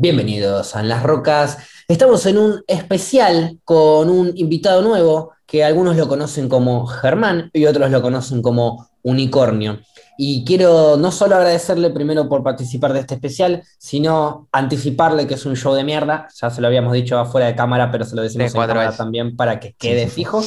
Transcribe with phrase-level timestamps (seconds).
[0.00, 1.58] Bienvenidos a las Rocas.
[1.88, 7.66] Estamos en un especial con un invitado nuevo que algunos lo conocen como Germán y
[7.66, 9.80] otros lo conocen como Unicornio.
[10.16, 15.44] Y quiero no solo agradecerle primero por participar de este especial, sino anticiparle que es
[15.44, 16.28] un show de mierda.
[16.40, 19.34] Ya se lo habíamos dicho afuera de cámara, pero se lo decimos en cámara también
[19.34, 20.44] para que quede fijo.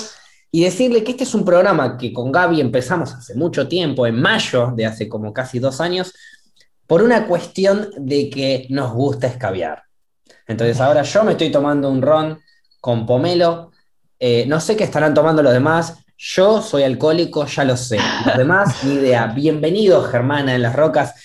[0.50, 4.22] Y decirle que este es un programa que con Gaby empezamos hace mucho tiempo, en
[4.22, 6.14] mayo de hace como casi dos años,
[6.92, 9.84] por una cuestión de que nos gusta escabiar.
[10.46, 12.42] Entonces ahora yo me estoy tomando un ron
[12.82, 13.72] con pomelo,
[14.20, 17.98] eh, no sé qué estarán tomando los demás, yo soy alcohólico, ya lo sé.
[18.26, 19.28] Los demás, ni idea.
[19.28, 21.16] Bienvenido, Germana en las Rocas,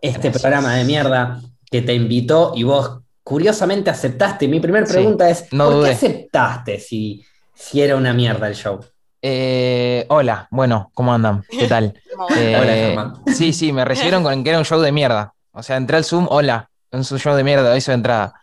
[0.00, 4.48] este programa de mierda que te invitó y vos curiosamente aceptaste.
[4.48, 8.80] Mi primera pregunta es, ¿por qué aceptaste si, si era una mierda el show?
[9.24, 11.44] Eh, hola, bueno, ¿cómo andan?
[11.48, 11.94] ¿Qué tal?
[12.36, 12.96] Eh,
[13.34, 15.34] sí, sí, me recibieron con que era un show de mierda.
[15.52, 18.34] O sea, entré al Zoom, hola, es un show de mierda, eso de entrada.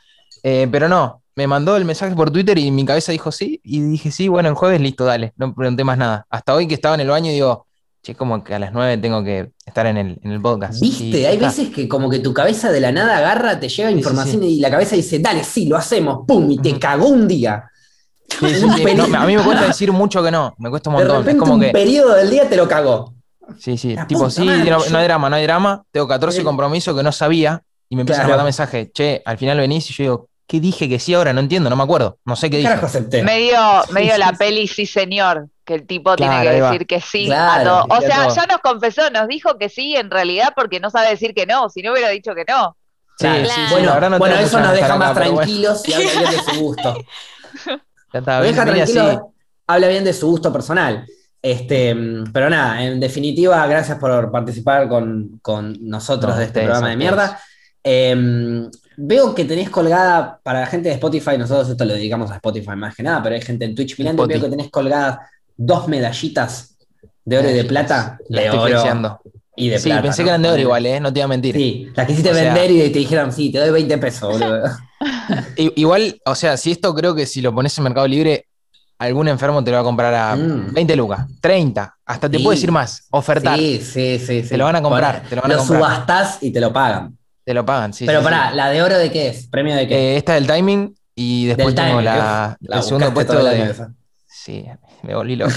[0.44, 3.80] Eh, pero no, me mandó el mensaje por Twitter y mi cabeza dijo sí, y
[3.82, 6.26] dije sí, bueno, el jueves listo, dale, no pregunté más nada.
[6.30, 7.68] Hasta hoy que estaba en el baño digo,
[8.02, 10.82] che, como que a las nueve tengo que estar en el, en el podcast.
[10.82, 14.44] Viste, hay veces que como que tu cabeza de la nada agarra, te llega información
[14.44, 17.70] y la cabeza dice, dale, sí, lo hacemos, pum, y te cagó un día
[18.42, 21.26] a mí me cuesta decir mucho que no, me cuesta un montón.
[21.26, 23.14] De es como un periodo del día te lo cagó.
[23.58, 25.84] Sí, sí, tipo, sí, no, hay drama, no hay drama.
[25.92, 29.58] Tengo 14 compromisos que no sabía y me empiezan a mandar mensajes, che, al final
[29.58, 31.34] venís y yo digo, ¿qué dije que sí ahora?
[31.34, 33.24] No entiendo, no me acuerdo, no sé qué dije.
[33.24, 33.60] Medio,
[33.92, 37.86] medio la peli Sí Señor, que el tipo tiene que decir que sí a todo.
[37.90, 41.34] O sea, ya nos confesó, nos dijo que sí en realidad porque no sabe decir
[41.34, 42.76] que no, si no hubiera dicho que no.
[43.18, 46.96] Sí, sí, bueno, bueno eso nos deja más tranquilos y bien de su gusto.
[48.12, 49.34] deja tranquilo,
[49.68, 51.06] habla bien de su gusto personal.
[51.42, 51.96] Este,
[52.34, 55.40] pero nada, en definitiva, gracias por participar con,
[55.82, 57.40] nosotros de este programa de mierda.
[57.82, 62.36] Em, veo que tenés colgada, para la gente de Spotify, nosotros esto lo dedicamos a
[62.36, 65.20] Spotify más que nada, pero hay gente en Twitch mirando, veo que tenés colgadas
[65.56, 66.76] dos medallitas
[67.24, 68.20] de oro y de plata.
[68.28, 69.22] de oro
[69.56, 71.00] y de sí, pensé que eran de oro igual, ¿eh?
[71.02, 71.54] No te iba a mentir.
[71.54, 74.64] Sí, las quisiste vender y te dijeron, sí, te doy 20 pesos, boludo.
[75.56, 78.46] Igual, o sea, si esto creo que si lo pones en Mercado Libre,
[78.98, 80.98] algún enfermo te lo va a comprar a 20 mm.
[80.98, 83.58] lucas, 30, hasta te puede decir más, ofertar.
[83.58, 84.42] Sí, sí, sí.
[84.44, 85.24] Te lo van a comprar.
[85.28, 87.18] te lo, van a subastás y te lo pagan.
[87.46, 88.06] Te lo pagan, sí.
[88.06, 89.48] Pero pará, ¿la de oro de qué es?
[89.48, 89.96] ¿Premio de qué?
[89.96, 93.74] Eh, esta del timing y después tengo la, el segundo puesto de.
[94.28, 94.66] Sí,
[95.04, 95.52] me volví loco.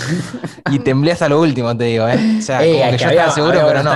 [0.71, 2.39] y temblé hasta lo último, te digo, ¿eh?
[2.39, 3.93] O sea, como que, yo estaba seguro, pero no.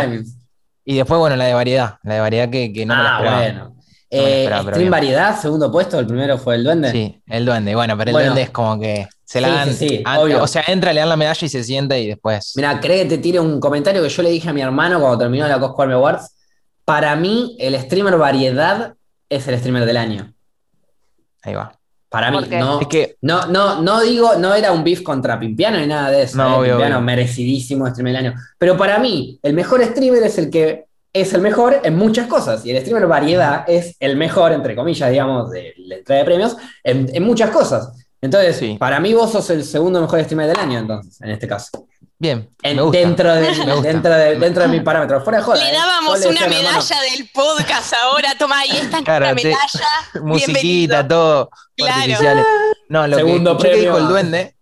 [0.84, 1.96] Y después, bueno, la de variedad.
[2.02, 3.40] La de variedad que, que no me la ah, esperaba.
[3.40, 3.75] Bueno.
[4.16, 6.90] Eh, stream variedad, segundo puesto, el primero fue el duende.
[6.90, 9.72] Sí, el duende, bueno, pero el duende es como que se la dan.
[9.74, 12.52] Sí, o sea, entra, le dan la medalla y se sienta y después.
[12.56, 15.18] Mira, cree que te tire un comentario que yo le dije a mi hermano cuando
[15.18, 16.34] terminó la Cosco Awards.
[16.84, 18.94] Para mí, el streamer variedad
[19.28, 20.32] es el streamer del año.
[21.42, 21.72] Ahí va.
[22.08, 25.86] Para mí, no, que, no, no, no digo, no era un beef contra Pimpiano ni
[25.86, 26.38] nada de eso.
[26.38, 28.40] No, eh, Pimpiano, merecidísimo streamer del año.
[28.58, 30.85] Pero para mí, el mejor streamer es el que
[31.20, 32.64] es el mejor en muchas cosas.
[32.66, 36.56] Y el streamer variedad es el mejor, entre comillas, digamos, de la entrega de premios,
[36.84, 37.92] en, muchas cosas.
[38.20, 38.76] Entonces, sí.
[38.78, 41.86] para mí vos sos el segundo mejor streamer del año, entonces, en este caso.
[42.18, 42.50] Bien.
[42.62, 45.22] Dentro, de, dentro, de, dentro de mi parámetro.
[45.22, 45.62] Fuera de joda.
[45.62, 45.72] Le ¿eh?
[45.72, 48.34] dábamos una medalla del podcast ahora.
[48.38, 49.58] Toma, ahí está claro, medalla.
[50.22, 51.50] musiquita, todo.
[51.76, 52.44] Claro.
[52.88, 54.54] No, lo Segundo que, dijo el duende,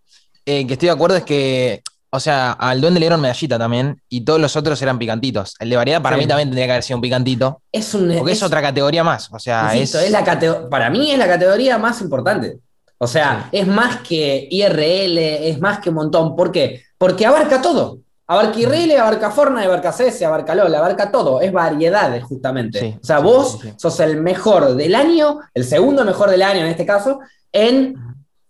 [0.47, 1.82] eh, que estoy de acuerdo, es que
[2.14, 5.56] o sea, al duende le dieron medallita también y todos los otros eran picantitos.
[5.58, 7.60] El de variedad para mí también tendría que haber sido un picantito.
[7.72, 9.28] Es un, porque es, otra categoría más.
[9.32, 12.60] O sea, es, la para mí es la categoría más importante.
[12.98, 16.36] O sea, es más que IRL, es más que un montón.
[16.36, 16.84] ¿Por qué?
[16.97, 17.98] Porque abarca todo.
[18.28, 21.41] Abarca IRL, abarca Fortnite, abarca CS, abarca LOL, abarca todo.
[21.41, 22.96] Es variedad, justamente.
[23.02, 26.86] o sea, vos sos el mejor del año, el segundo mejor del año en este
[26.86, 27.19] caso,
[27.50, 27.96] en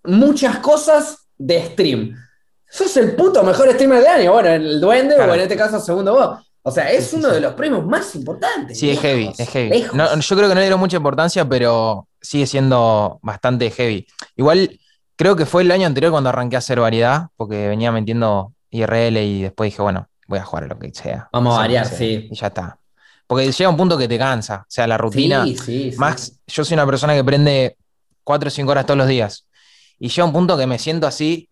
[0.02, 2.14] muchas cosas de stream
[2.74, 4.32] sos el puto mejor streamer del año.
[4.32, 6.44] Bueno, el duende, o en este caso, segundo vos.
[6.62, 8.78] O sea, es uno de los premios más importantes.
[8.78, 9.82] Sí, es heavy, es heavy.
[9.82, 14.06] yo creo que no le dieron mucha importancia, pero sigue siendo bastante heavy.
[14.34, 14.81] Igual,
[15.14, 19.19] creo que fue el año anterior cuando arranqué a hacer variedad, porque venía metiendo IRL
[19.19, 21.28] y después dije, bueno, voy a jugar a lo que sea.
[21.32, 22.28] Vamos a variar, sí.
[22.31, 22.78] Y ya está.
[23.26, 24.62] Porque llega un punto que te cansa.
[24.62, 25.44] O sea, la rutina.
[25.44, 27.76] Sí, sí, Max, yo soy una persona que prende
[28.25, 29.46] 4 o 5 horas todos los días.
[29.99, 31.49] Y llega un punto que me siento así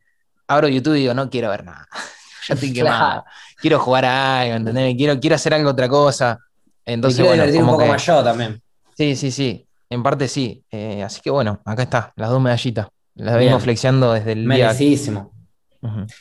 [0.53, 1.89] abro YouTube y digo, no quiero ver nada.
[2.49, 3.25] ya estoy quemado.
[3.61, 4.97] Quiero jugar a algo, ¿entendés?
[4.97, 6.39] Quiero, quiero hacer algo otra cosa.
[6.85, 8.61] Entonces, y bueno, como un poco más yo también.
[8.97, 9.67] Sí, sí, sí.
[9.89, 10.65] En parte sí.
[10.71, 12.89] Eh, así que bueno, acá está, las dos medallitas.
[13.15, 15.33] Las venimos flexiando desde el Merecidísimo.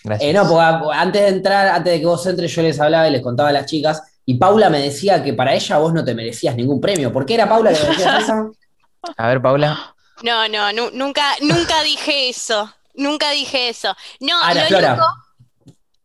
[0.03, 0.29] Gracias.
[0.29, 0.63] Eh, no, porque
[0.93, 3.51] antes de entrar, antes de que vos entres, yo les hablaba y les contaba a
[3.51, 4.01] las chicas.
[4.25, 7.11] Y Paula me decía que para ella vos no te merecías ningún premio.
[7.13, 8.51] ¿Por qué era Paula que decía eso?
[9.17, 9.95] A ver, Paula.
[10.23, 12.71] No, no, nunca, nunca dije eso.
[12.95, 13.95] Nunca dije eso.
[14.19, 15.05] No, ah, lo Único...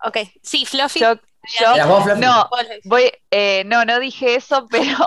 [0.04, 1.00] Ok, sí, Fluffy.
[1.00, 2.48] no,
[2.84, 4.98] voy, eh, no, no dije eso, pero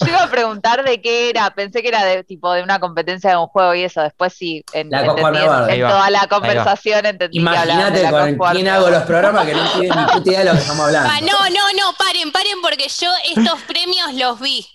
[0.00, 1.50] yo iba a preguntar de qué era.
[1.50, 4.02] Pensé que era de tipo de una competencia de un juego y eso.
[4.02, 9.02] Después sí, en, la en, toda la conversación entendí Imagínate que con quién hago los
[9.02, 11.10] programas que no tienen ni puta idea de lo que estamos hablando.
[11.12, 14.66] Ah, no, no, no, paren, paren, porque yo estos premios los vi.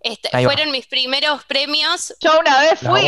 [0.00, 2.12] Este, fueron mis primeros premios.
[2.20, 3.02] Yo una vez fui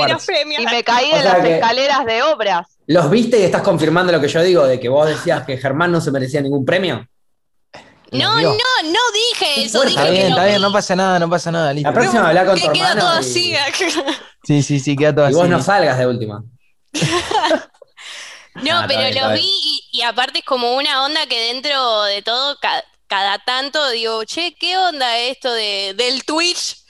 [0.56, 2.73] y me caí de las escaleras de obras.
[2.86, 5.90] ¿Los viste y estás confirmando lo que yo digo, de que vos decías que Germán
[5.90, 7.08] no se merecía ningún premio?
[8.12, 9.82] No, no, no dije eso.
[9.82, 11.74] está bien, está bien, no pasa nada, no pasa nada.
[11.74, 12.84] La próxima habla con tu hermano.
[12.84, 13.54] Queda todo así.
[14.44, 15.34] Sí, sí, sí, queda todo así.
[15.34, 16.44] Y vos no salgas de última.
[18.54, 22.56] no, pero los vi y, aparte es como una onda que dentro de todo,
[23.08, 26.83] cada, tanto digo, che, ¿qué onda esto de, del Twitch?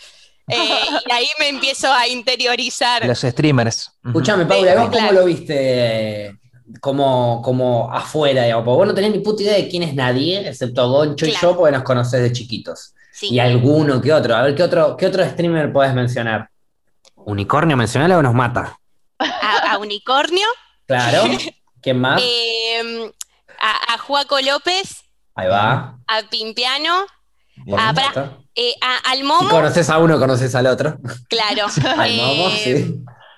[0.49, 3.07] Eh, y ahí me empiezo a interiorizar.
[3.07, 3.91] Los streamers.
[4.05, 6.39] Escúchame, Paula, ¿vos cómo lo viste
[6.81, 8.45] como, como afuera?
[8.45, 8.65] Digamos?
[8.65, 11.57] Porque vos no tenés ni puta idea de quién es nadie, excepto Goncho y yo,
[11.57, 12.95] porque nos conocés de chiquitos.
[13.23, 14.35] Y alguno que otro.
[14.35, 16.51] A ver, ¿qué otro, qué otro streamer podés mencionar?
[17.15, 18.79] Unicornio, mencionalo o nos mata.
[19.19, 20.47] ¿A, Unicornio?
[20.87, 21.23] Claro.
[21.81, 22.21] ¿Quién más?
[22.23, 23.11] Em,
[23.59, 25.05] a, a Juaco López.
[25.35, 25.99] Ahí va.
[26.07, 27.07] A Pimpiano.
[27.77, 28.75] A, eh,
[29.05, 29.49] al Momo.
[29.49, 30.99] Si conoces a uno, conoces al otro.
[31.29, 31.67] Claro.
[31.99, 32.71] al Momo, sí.
[32.71, 32.95] Eh,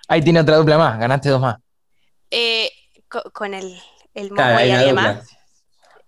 [0.08, 1.56] Ahí tiene otra dupla más, ganaste dos más.
[2.30, 2.70] Eh,
[3.32, 3.80] con, el,
[4.14, 5.28] el Momo y alguien más.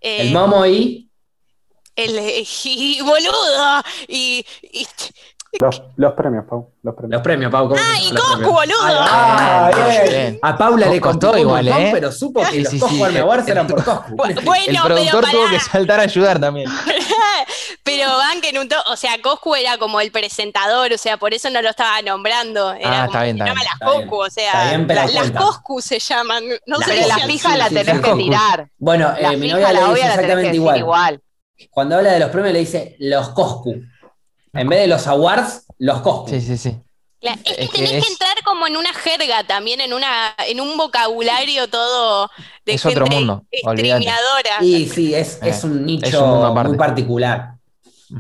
[0.01, 1.11] el Momo y.
[1.97, 2.17] El,
[2.65, 3.83] y, boludo.
[4.07, 4.87] Y, y,
[5.61, 6.71] los, los, premios, Pau.
[6.83, 7.75] Los premios, los premios Pau.
[7.77, 8.77] ¡Ah, y Coscu, boludo!
[8.81, 9.71] Ah,
[10.09, 10.39] bien.
[10.41, 11.91] A Paula le costó igual, ¿eh?
[11.93, 14.17] Pero supo que los sí, Coscu sí, eran por Coscu.
[14.17, 16.71] Bueno, el productor tuvo que saltar a ayudar también.
[17.83, 21.35] pero van que en un o sea, Coscu era como el presentador, o sea, por
[21.35, 22.73] eso no lo estaba nombrando.
[22.75, 26.45] Era ah, está bien, se llama las Coscu, o sea, las Coscu se llaman.
[26.67, 28.69] No sé pero la fija la tenés que tirar.
[28.79, 31.21] Bueno, eh, mi novia dice exactamente igual.
[31.71, 33.83] Cuando habla de los premios le dice los Coscu.
[34.53, 36.31] En vez de los awards, los Coscu.
[36.31, 36.77] Sí, sí, sí.
[37.21, 41.69] es que tenés que entrar como en una jerga también, en una, en un vocabulario
[41.69, 42.31] todo
[42.65, 43.45] de es otro mundo,
[44.61, 47.55] Y sí, es, es un nicho muy particular.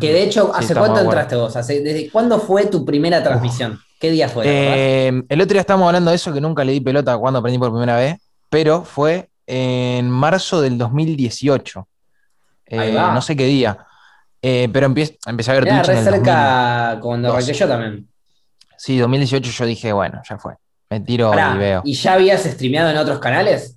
[0.01, 1.55] Que de hecho, ¿hace cuánto entraste vos?
[1.55, 3.81] ¿Desde cuándo fue tu primera transmisión?
[3.99, 4.45] ¿Qué día fue?
[4.47, 7.59] Eh, el otro día estábamos hablando de eso, que nunca le di pelota cuando aprendí
[7.59, 8.17] por primera vez,
[8.51, 11.89] pero fue en marzo del 2018.
[12.67, 13.88] Eh, no sé qué día.
[14.41, 15.87] Eh, pero empecé, empecé a ver Twitch.
[15.87, 18.09] Re cerca cuando arranqué yo también.
[18.77, 20.55] Sí, 2018 yo dije, bueno, ya fue.
[20.91, 21.83] Me tiro y veo.
[21.85, 23.77] ¿Y ya habías streameado en otros canales?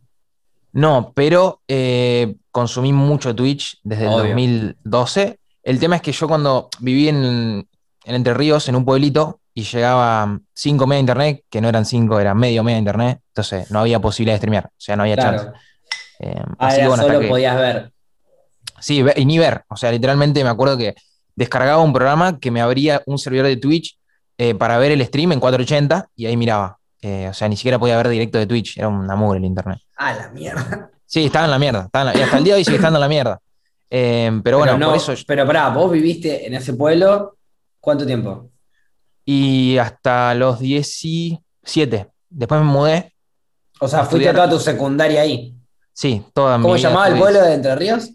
[0.73, 5.39] No, pero eh, consumí mucho Twitch desde el 2012.
[5.63, 7.67] El tema es que yo cuando viví en,
[8.05, 12.37] Entre Ríos, en un pueblito, y llegaba 5 mega internet, que no eran 5, eran
[12.37, 15.47] medio mega internet, entonces no había posibilidad de streamear, o sea, no había chance.
[16.19, 17.91] Eh, así solo podías ver.
[18.81, 19.63] Sí, y ni ver.
[19.69, 20.95] O sea, literalmente me acuerdo que
[21.36, 23.98] descargaba un programa que me abría un servidor de Twitch
[24.38, 26.78] eh, para ver el stream en 480 y ahí miraba.
[27.01, 28.78] Eh, o sea, ni siquiera podía ver directo de Twitch.
[28.78, 29.80] Era un amor el internet.
[29.98, 30.92] Ah, la mierda.
[31.06, 31.89] Sí, estaba en la mierda.
[32.16, 33.39] y hasta el día de hoy sigue estando en la mierda.
[33.89, 35.13] Eh, pero bueno, por eso.
[35.28, 37.38] Pero pará, vos viviste en ese pueblo,
[37.81, 38.50] ¿cuánto tiempo?
[39.25, 42.07] Y hasta los 17.
[42.30, 43.14] Después me mudé.
[43.81, 45.54] O sea, fuiste toda tu secundaria ahí.
[45.92, 48.11] Sí, toda ¿Cómo se llamaba el pueblo de Entre Ríos?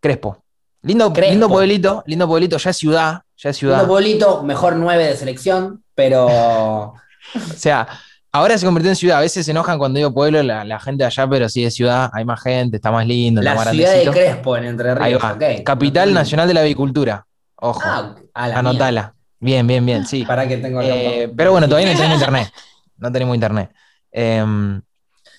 [0.00, 0.42] Crespo.
[0.82, 3.78] Lindo, lindo pueblito, lindo pueblito, ya es ciudad, ya es ciudad.
[3.78, 6.26] Lindo pueblito, mejor nueve de selección, pero.
[7.34, 7.86] o sea,
[8.32, 9.18] ahora se convirtió en ciudad.
[9.18, 12.10] A veces se enojan cuando digo pueblo la, gente de allá, pero sí es ciudad,
[12.14, 13.42] hay más gente, está más lindo.
[13.42, 15.22] La ciudad de Crespo en Entre Ríos.
[15.64, 17.26] Capital Nacional de la Avicultura.
[17.56, 17.80] Ojo.
[17.84, 19.14] Ah, anotala.
[19.38, 20.24] Bien, bien, bien, sí.
[20.24, 22.52] Para que tengo eh, Pero bueno, todavía no tenemos internet.
[22.98, 23.70] No tenemos internet.
[24.12, 24.80] Em,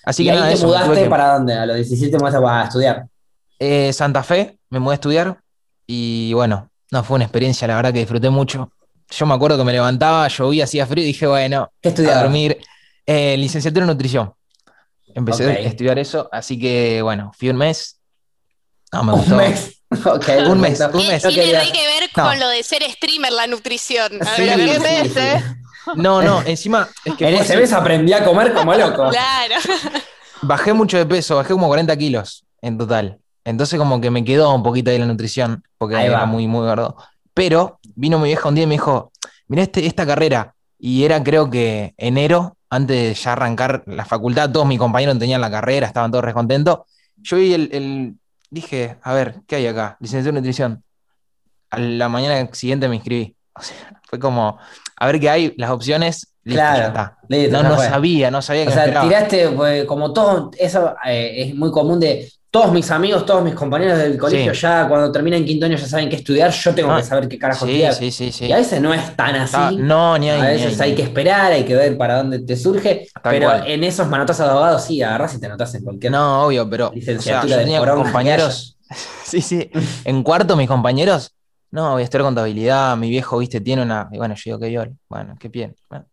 [0.04, 1.54] así ¿Y que ahí nada, te mudaste para dónde?
[1.54, 3.06] A los 17 te mudaste a estudiar.
[3.64, 5.40] Eh, Santa Fe, me mudé a estudiar
[5.86, 8.72] y bueno, no fue una experiencia, la verdad que disfruté mucho.
[9.08, 12.58] Yo me acuerdo que me levantaba, llovía, hacía frío y dije, bueno, a dormir.
[13.06, 14.34] Eh, licenciatura en nutrición.
[15.14, 18.00] Empecé a estudiar eso, así que bueno, fui un mes.
[18.92, 19.34] No, me gustó.
[19.36, 19.78] Un mes.
[20.48, 21.22] un mes, un mes.
[21.22, 24.10] Tiene que ver con lo de ser streamer la nutrición.
[24.34, 25.40] ¿qué mes, eh?
[25.94, 26.88] No, no, encima.
[27.04, 29.10] Es que en ese mes aprendí a comer como loco.
[29.10, 29.54] Claro.
[30.40, 33.21] Bajé mucho de peso, bajé como 40 kilos en total.
[33.44, 36.96] Entonces como que me quedó un poquito ahí la nutrición, porque era muy, muy gordo.
[37.34, 39.12] Pero vino mi vieja un día y me dijo,
[39.48, 40.54] mira este, esta carrera.
[40.78, 45.40] Y era creo que enero, antes de ya arrancar la facultad, todos mis compañeros tenían
[45.40, 46.80] la carrera, estaban todos recontentos.
[47.16, 48.16] Yo vi el,
[48.50, 49.96] dije, a ver, ¿qué hay acá?
[50.00, 50.84] Licenciatura en nutrición.
[51.70, 53.36] A la mañana siguiente me inscribí.
[53.54, 54.58] O sea, fue como,
[54.96, 56.34] a ver qué hay, las opciones.
[56.42, 60.94] Listo, claro, no, no sabía, no sabía que O sea, tiraste pues, como todo, eso
[61.04, 65.10] eh, es muy común de todos mis amigos, todos mis compañeros del colegio ya cuando
[65.10, 67.72] terminan quinto año ya saben qué estudiar, yo tengo ah, que saber qué carajo sí,
[67.72, 67.94] estudiar.
[67.94, 68.44] Sí, sí, sí.
[68.44, 69.76] Y a veces no es tan así.
[69.78, 73.08] no, ni hay, A veces hay, que esperar, hay que ver para dónde te surge.
[73.22, 76.12] pero en esos manotazos de abogados sí, agarras y te anotas en cualquier.
[76.12, 76.92] No, obvio, pero.
[76.94, 78.76] Licenciatura de compañeros.
[79.24, 79.70] sí, sí.
[80.04, 81.34] En cuarto, mis compañeros.
[81.70, 82.98] No, voy a estudiar contabilidad.
[82.98, 84.10] Mi viejo, viste, tiene una.
[84.12, 84.84] Y bueno, yo digo que yo.
[85.08, 85.74] Bueno, qué bien.
[85.88, 86.04] Bueno,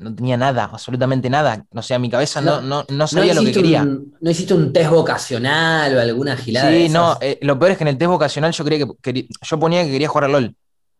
[0.00, 1.66] no tenía nada, absolutamente nada.
[1.74, 3.84] O sea, mi cabeza no, no, no sabía lo que quería.
[3.84, 6.70] ¿No hiciste un test vocacional o alguna gilada?
[6.70, 9.60] Sí, no, eh, lo peor es que en el test vocacional yo creía que, yo
[9.60, 10.56] ponía que quería jugar al LOL.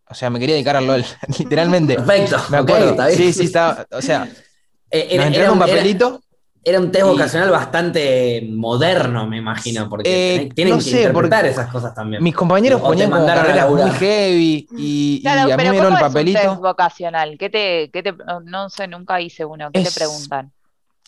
[0.07, 1.05] O sea, me quería dedicar al LOL,
[1.39, 1.95] literalmente.
[1.95, 2.37] Perfecto.
[2.51, 2.97] Me acuerdo.
[3.11, 3.87] Sí, sí, estaba.
[3.91, 4.29] O sea,
[4.91, 6.07] eh, era, un papelito.
[6.07, 6.30] Era
[6.65, 12.23] un test vocacional bastante moderno, me imagino, porque eh, tienen que interpretar esas cosas también.
[12.23, 16.39] Mis compañeros ponían como carreras muy heavy y, a mí me dieron el papelito.
[16.39, 17.39] Es un test vocacional?
[17.39, 18.15] ¿Qué te, qué te,
[18.45, 19.71] no sé, nunca hice uno.
[19.73, 20.53] ¿Qué te preguntan?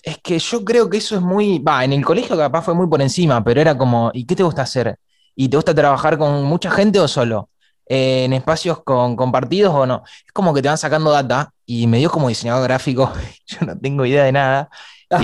[0.02, 1.58] Es que yo creo que eso es muy.
[1.58, 4.42] Va, en el colegio capaz fue muy por encima, pero era como, ¿y qué te
[4.42, 4.98] gusta hacer?
[5.36, 7.50] ¿Y te gusta trabajar con mucha gente o solo?
[7.86, 10.02] Eh, ¿En espacios con, compartidos o no?
[10.04, 13.12] Es como que te van sacando data y me dio como diseñador gráfico,
[13.46, 14.70] yo no tengo idea de nada.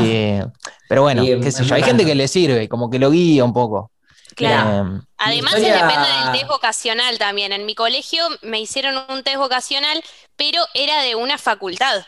[0.01, 0.45] Eh,
[0.89, 3.53] pero bueno, qué sé yo, hay gente que le sirve, como que lo guía un
[3.53, 3.91] poco.
[4.35, 4.97] Claro.
[4.97, 7.53] Eh, Además, depende del test vocacional también.
[7.53, 10.03] En mi colegio me hicieron un test vocacional,
[10.37, 12.05] pero era de una facultad.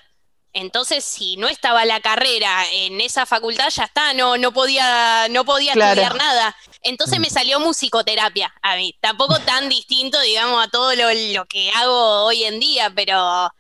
[0.53, 5.45] Entonces, si no estaba la carrera en esa facultad, ya está, no, no podía, no
[5.45, 6.57] podía estudiar nada.
[6.83, 7.23] Entonces mm.
[7.23, 8.97] me salió musicoterapia a mí.
[9.01, 13.53] Tampoco tan distinto, digamos, a todo lo, que hago hoy en día, pero,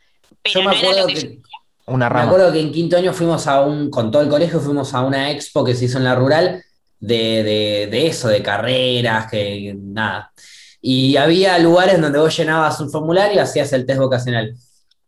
[0.43, 1.39] pero no era lo que,
[1.87, 2.25] una rama.
[2.25, 5.01] Me acuerdo que en quinto año fuimos a un, con todo el colegio, fuimos a
[5.03, 6.63] una expo que se hizo en la rural
[6.99, 10.33] de, eso, de carreras, que nada.
[10.81, 14.55] Y había lugares donde vos llenabas un formulario y hacías el test vocacional.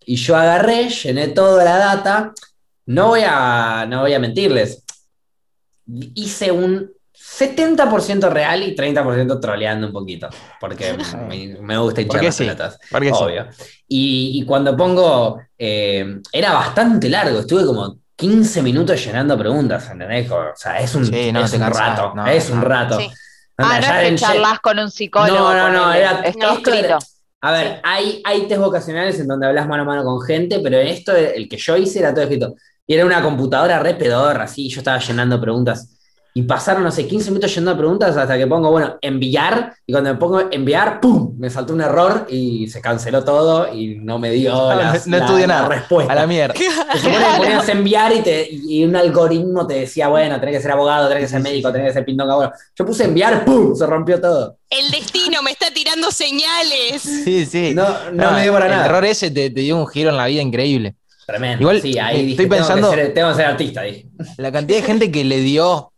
[0.04, 2.32] Y yo agarré, llené toda la data.
[2.86, 4.82] No voy a, no voy a mentirles.
[6.14, 6.90] Hice un
[7.42, 10.28] 70% real y 30% troleando un poquito,
[10.60, 10.96] porque
[11.60, 13.46] me, gusta hinchar las pelotas, obvio.
[13.88, 20.30] Y, cuando pongo, eh, era bastante largo, estuve como 15 minutos llenando preguntas, ¿entendés?
[20.30, 22.98] O sea, es un, es un rato, es un rato.
[23.58, 25.38] ah, no es que charlas con un psicólogo.
[25.38, 26.98] No, no, no, era, escrito.
[27.40, 30.78] a ver, hay, hay test vocacionales en donde hablas mano a mano con gente, pero
[30.78, 32.54] esto, el que yo hice era todo escrito.
[32.86, 36.01] Y era una computadora re pedorra, así, yo estaba llenando preguntas
[36.34, 39.92] y pasaron, no sé, 15 minutos yendo a preguntas hasta que pongo, bueno, enviar, y
[39.92, 41.34] cuando me pongo enviar, ¡pum!
[41.38, 45.68] Me saltó un error y se canceló todo y no me dio no, la, nada.
[45.68, 46.12] respuesta.
[46.12, 46.54] A la mierda.
[46.54, 51.08] Se ponías enviar y, te, y, un algoritmo te decía, bueno, tenés que ser abogado,
[51.08, 52.34] tenés que ser médico, tenés que ser pindonga.
[52.34, 53.74] Bueno, yo puse enviar, ¡pum!
[53.74, 54.56] Se rompió todo.
[54.70, 57.02] El destino me está tirando señales.
[57.02, 57.74] Sí, sí.
[57.74, 58.84] No, no, me dio para nada.
[58.86, 60.94] El error ese te, te dio un giro en la vida increíble.
[61.26, 61.62] Tremendo.
[61.62, 62.90] Igual, sí, ahí estoy pensando.
[62.90, 64.06] Tengo que, ser, artista, dije.
[64.38, 65.91] La cantidad de gente que le dio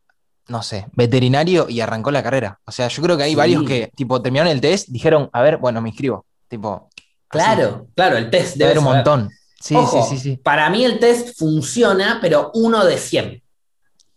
[0.49, 2.61] no sé, veterinario y arrancó la carrera.
[2.65, 5.57] O sea, yo creo que hay varios que, tipo, terminaron el test, dijeron, a ver,
[5.57, 6.27] bueno, me inscribo.
[6.49, 6.91] Tipo.
[7.29, 9.31] Claro, claro, el test debe haber un montón.
[9.61, 10.37] Sí, sí, sí, sí.
[10.37, 13.43] Para mí el test funciona, pero uno de 100.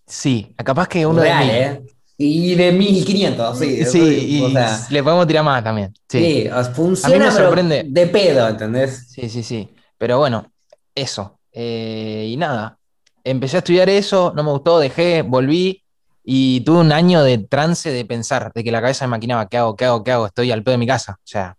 [0.05, 1.49] Sí, capaz que uno de mil.
[1.49, 1.81] ¿eh?
[2.17, 3.85] Y de 1500, sí.
[3.85, 4.53] Sí, y
[4.93, 5.93] le podemos tirar más también.
[6.09, 7.83] Sí, funciona, sorprende.
[7.87, 9.07] de pedo, ¿entendés?
[9.09, 9.69] Sí, sí, sí.
[9.97, 10.51] Pero bueno,
[10.93, 11.39] eso.
[11.51, 12.77] Eh, y nada,
[13.23, 15.83] empecé a estudiar eso, no me gustó, dejé, volví,
[16.29, 19.55] y tuve un año de trance de pensar, de que la cabeza me maquinaba, ¿qué
[19.59, 20.25] hago, qué hago, qué hago?
[20.25, 21.13] Estoy al pedo de mi casa.
[21.13, 21.55] O sea,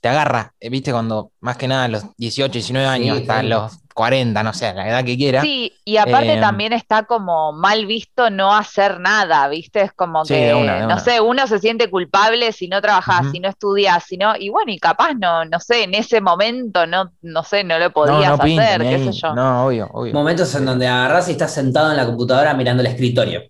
[0.00, 3.76] te agarra, eh, viste, cuando más que nada a los 18, 19 años, hasta los
[3.92, 5.40] 40, no sé, la edad que quiera.
[5.40, 10.22] Sí, y aparte eh, también está como mal visto no hacer nada, viste, es como
[10.22, 10.52] que,
[10.86, 14.48] no sé, uno se siente culpable si no trabajas, si no estudias, si no, y
[14.48, 18.38] bueno, y capaz no, no sé, en ese momento no, no sé, no lo podías
[18.38, 19.34] hacer, qué sé yo.
[19.34, 20.14] No, obvio, obvio.
[20.14, 23.42] Momentos en donde agarras y estás sentado en la computadora mirando el escritorio.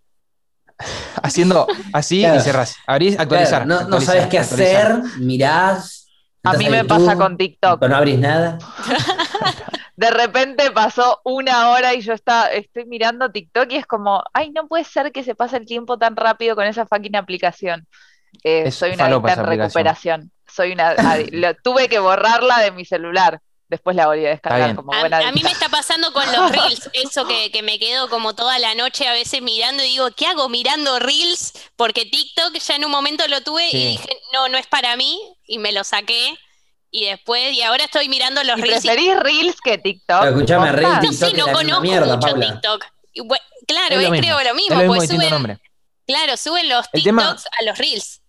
[1.22, 2.76] haciendo así y cerrás.
[2.86, 3.66] Abrís, actualizar.
[3.66, 6.06] no, sabes qué hacer, mirás.
[6.44, 7.80] A mí me pasa con TikTok.
[7.80, 8.58] Pero no abrís nada.
[9.96, 14.50] de repente pasó una hora y yo está, estoy mirando TikTok y es como, ay,
[14.50, 17.86] no puede ser que se pase el tiempo tan rápido con esa fucking aplicación.
[18.44, 20.32] Eh, soy una adicta en recuperación.
[20.46, 20.94] Soy una,
[21.62, 25.18] tuve que borrarla de mi celular después la volví a descargar como buena.
[25.18, 28.34] A, a, mí me está pasando con los reels, eso que, que, me quedo como
[28.34, 31.52] toda la noche a veces mirando y digo, ¿qué hago mirando reels?
[31.76, 35.20] Porque TikTok ya en un momento lo tuve y dije, no, no es para mí
[35.46, 36.38] y me lo saqué.
[36.90, 38.80] Y después, y ahora estoy mirando los reels.
[38.80, 40.24] ¿Preferís reels que TikTok?
[40.24, 42.84] escuchame, reels, No sé, no conozco mucho TikTok.
[43.66, 44.86] claro, es, creo lo mismo.
[44.86, 45.60] pues suben,
[46.06, 48.22] claro, suben los TikToks a los reels.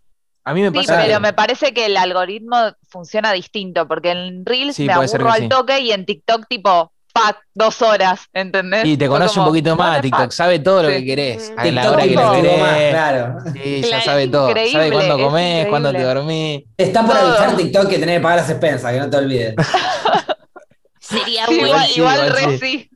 [0.49, 0.95] A mí me pasa.
[0.95, 2.57] Sí, pero me parece que el algoritmo
[2.89, 7.83] funciona distinto, porque en Reels me aburro al toque y en TikTok, tipo, pack, dos
[7.83, 8.83] horas, ¿entendés?
[8.83, 12.01] Y te conoce un poquito más, TikTok sabe todo lo que querés, a la hora
[12.01, 12.89] que lo querés.
[12.89, 13.37] claro.
[13.53, 14.47] Sí, ya sabe todo.
[14.71, 16.63] sabe cuándo comés, cuándo te dormís.
[16.75, 19.53] Está por avisar TikTok que tenés que pagar las expensas, que no te olvides.
[20.99, 22.89] Sería Igual, igual re sí.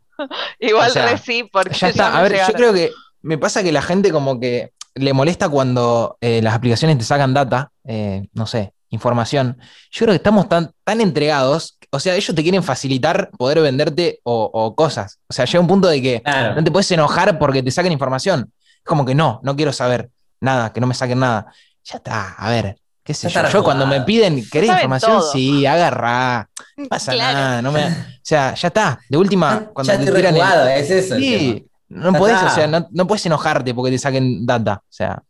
[0.60, 1.76] Igual re sí, porque.
[1.76, 2.18] Ya está.
[2.18, 2.90] A ver, yo creo que
[3.22, 7.34] me pasa que la gente como que le molesta cuando eh, las aplicaciones te sacan
[7.34, 9.58] data, eh, no sé, información.
[9.92, 14.20] Yo creo que estamos tan, tan entregados, o sea, ellos te quieren facilitar poder venderte
[14.24, 15.20] o, cosas.
[15.28, 16.24] O sea, llega un punto de que
[16.56, 18.52] no te puedes enojar porque te saquen información.
[18.60, 20.10] Es como que no, no quiero saber
[20.40, 21.48] nada, que no me saquen nada.
[21.84, 23.48] Ya está, a ver, qué sé yo.
[23.50, 25.22] Yo cuando me piden, ¿querés información?
[25.32, 26.50] Sí, agarra.
[26.78, 27.62] No pasa nada.
[27.62, 29.00] No me, o sea, ya está.
[29.10, 30.36] De última, cuando ya te tiran.
[30.70, 31.16] es eso.
[31.16, 34.82] Sí, no podés, o sea, no, puedes enojarte porque te saquen data.
[34.84, 35.22] O sea.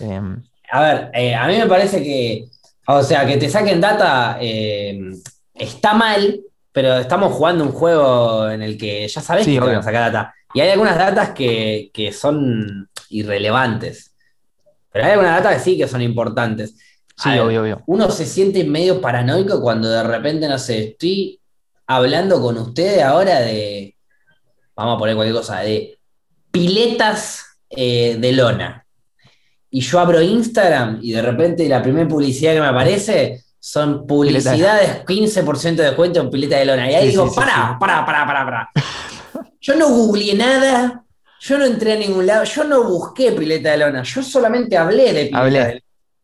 [0.00, 2.46] Em, a ver, eh, a mí me parece que.
[2.86, 5.14] O sea, que te saquen data em,
[5.54, 6.40] está mal,
[6.72, 10.12] pero estamos jugando un juego en el que ya sabes que te van a sacar
[10.12, 10.34] data.
[10.52, 14.14] Y hay algunas datas que, son irrelevantes.
[14.92, 16.76] Pero hay algunas datas que sí que son importantes.
[17.16, 17.82] Sí, obvio, obvio.
[17.86, 21.40] Uno se siente medio paranoico cuando de repente, no sé, estoy
[21.86, 23.93] hablando con ustedes ahora de,
[24.76, 25.98] vamos a poner cualquier cosa, de
[26.50, 28.84] piletas eh, de lona.
[29.70, 35.04] Y yo abro Instagram y de repente la primera publicidad que me aparece son publicidades
[35.04, 36.90] 15% de descuento en pileta de lona.
[36.90, 38.70] Y ahí digo, para, para, para, para, para.
[39.60, 41.02] Yo no googleé nada,
[41.40, 45.12] yo no entré a ningún lado, yo no busqué pileta de lona, yo solamente hablé
[45.12, 45.80] de pileta de lona.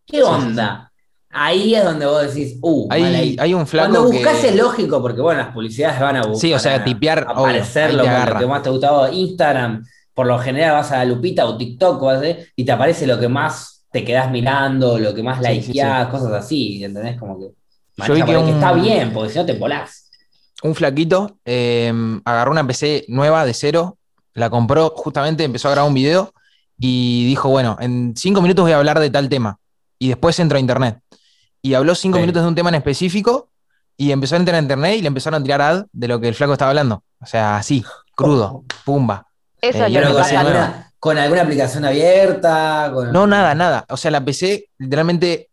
[0.07, 0.90] ¿Qué onda?
[1.33, 3.93] Ahí es donde vos decís, uh, hay, hay un flaco.
[3.93, 6.41] Cuando buscas es lógico, porque bueno, las publicidades van a buscar.
[6.41, 7.25] Sí, o sea, tipear.
[7.29, 9.13] Aparecer lo, que más te gustaba.
[9.13, 12.03] Instagram, por lo general vas a la lupita o TikTok
[12.57, 16.83] y te aparece lo que más te quedás mirando, lo que más likeás, cosas así,
[16.83, 17.17] ¿entendés?
[17.17, 17.47] Como que.
[18.09, 20.11] Yo vi que, está bien, porque si no te volás.
[20.65, 21.93] Un flaquito eh,
[22.25, 23.99] agarró una PC nueva de cero,
[24.35, 26.33] la compró, justamente empezó a grabar un video
[26.77, 29.59] y dijo, bueno, en cinco minutos voy a hablar de tal tema.
[29.99, 30.99] Y después entró a internet
[31.63, 33.51] y habló cinco minutos de un tema en específico
[33.97, 36.29] y empezó a entrar a internet y le empezaron a tirar ad de lo que
[36.29, 37.05] el flaco estaba hablando.
[37.21, 39.27] O sea, así, crudo, pumba.
[39.61, 39.93] Eso eh,
[40.99, 42.91] con, alguna, aplicación abierta.
[43.13, 43.85] No, nada, nada.
[43.91, 45.51] O sea, la PC literalmente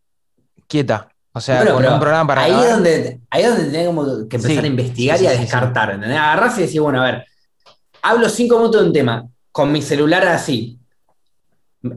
[0.66, 1.08] quieta.
[1.32, 2.44] O sea, con un programa para.
[2.44, 5.90] Ahí es donde, ahí donde tenés que empezar a investigar y a descartar.
[5.90, 6.18] ¿entendés?
[6.18, 7.26] Agarrás y decís, bueno, a ver,
[8.00, 10.78] hablo cinco minutos de un tema, con mi celular así.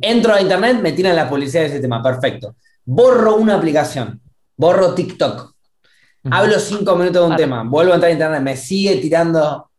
[0.01, 4.21] Entro a internet, me tiran la publicidad de ese tema, perfecto borro una aplicación,
[4.55, 5.53] borro TikTok,
[6.29, 9.71] hablo cinco minutos de un tema, vuelvo a entrar a internet, me sigue tirando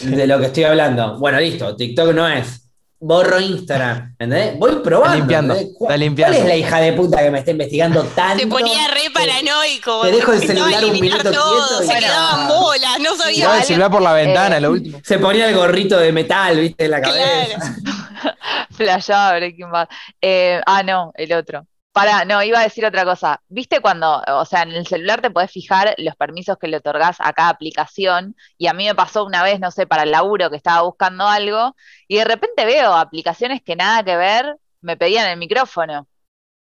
[0.00, 1.18] de lo que estoy hablando.
[1.18, 2.60] Bueno, listo, TikTok no es.
[3.00, 4.58] Borro Instagram, ¿entendés?
[4.58, 5.16] Voy probando.
[5.18, 6.38] limpiando, ¿Cuál, limpiando.
[6.38, 8.38] es la hija de puta que me está investigando tanto?
[8.38, 10.02] Se ponía re paranoico.
[10.02, 11.82] Te dejo el celular un minuto quieto.
[11.82, 13.58] Se quedaban bolas, no sabía.
[13.58, 15.00] el celular por la ventana, lo último.
[15.04, 17.76] Se ponía el gorrito de metal, viste, en la cabeza.
[17.82, 18.36] Claro.
[18.70, 19.88] Flashaba Breaking Bad.
[20.22, 21.66] Eh, ah, no, el otro.
[21.94, 23.40] Para, no, iba a decir otra cosa.
[23.46, 27.18] ¿Viste cuando, o sea, en el celular te podés fijar los permisos que le otorgás
[27.20, 28.34] a cada aplicación?
[28.58, 31.28] Y a mí me pasó una vez, no sé, para el laburo que estaba buscando
[31.28, 31.76] algo,
[32.08, 36.08] y de repente veo aplicaciones que nada que ver, me pedían el micrófono.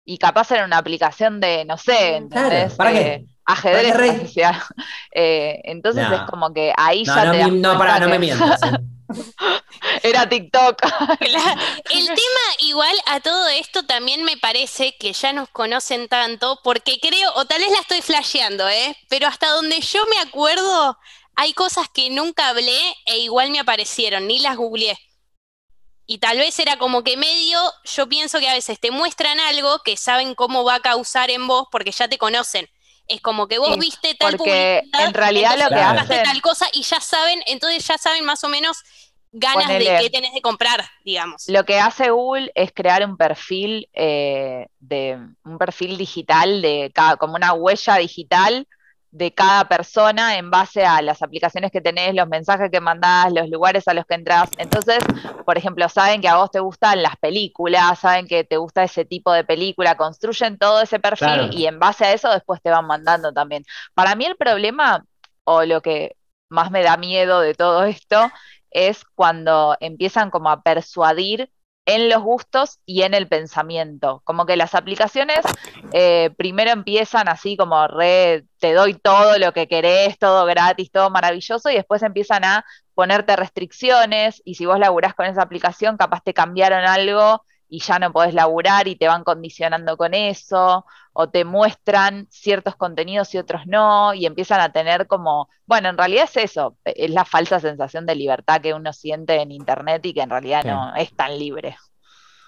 [0.05, 2.75] Y capaz era una aplicación de, no sé, ¿entendés?
[2.75, 3.25] ¿Para qué?
[3.45, 4.37] Ajedrez
[5.13, 8.63] eh, entonces es como que ahí ya no, te No, para, no me mientas.
[8.63, 8.79] ¿eh?
[10.03, 10.79] Era TikTok.
[11.21, 16.99] el tema igual a todo esto también me parece que ya nos conocen tanto, porque
[17.01, 18.97] creo, o tal vez la estoy flasheando, ¿eh?
[19.09, 20.99] Pero hasta donde yo me acuerdo,
[21.35, 24.99] hay cosas que nunca hablé e igual me aparecieron, ni las googleé.
[26.07, 29.79] Y tal vez era como que medio, yo pienso que a veces te muestran algo
[29.85, 32.69] que saben cómo va a causar en vos porque ya te conocen.
[33.13, 36.83] Es como que vos viste tal porque en realidad lo que hace tal cosa y
[36.83, 38.79] ya saben, entonces ya saben más o menos
[39.33, 41.45] ganas de qué tenés de comprar, digamos.
[41.49, 47.17] Lo que hace Google es crear un perfil eh, de un perfil digital de cada,
[47.17, 48.67] como una huella digital
[49.13, 53.49] de cada persona en base a las aplicaciones que tenés, los mensajes que mandás, los
[53.51, 54.49] lugares a los que entras.
[54.57, 54.99] Entonces,
[55.45, 59.05] por ejemplo, saben que a vos te gustan las películas, saben que te gusta ese
[59.05, 62.87] tipo de película, construyen todo ese perfil y en base a eso después te van
[62.87, 63.65] mandando también.
[63.95, 65.05] Para mí el problema,
[65.45, 66.17] o lo que
[66.49, 68.31] más me da miedo de todo esto,
[68.71, 71.51] es cuando empiezan como a persuadir
[71.85, 74.23] en los gustos y en el pensamiento.
[74.25, 75.41] Como que las aplicaciones
[75.93, 81.11] eh, primero empiezan así como re, te doy todo lo que querés, todo gratis, todo
[81.11, 82.65] maravilloso, y después empiezan a
[82.95, 87.99] ponerte restricciones, y si vos laburás con esa aplicación, capaz te cambiaron algo y ya
[87.99, 93.39] no podés laburar y te van condicionando con eso, o te muestran ciertos contenidos y
[93.39, 97.61] otros no, y empiezan a tener como, bueno, en realidad es eso, es la falsa
[97.61, 101.39] sensación de libertad que uno siente en Internet y que en realidad no es tan
[101.39, 101.79] libre.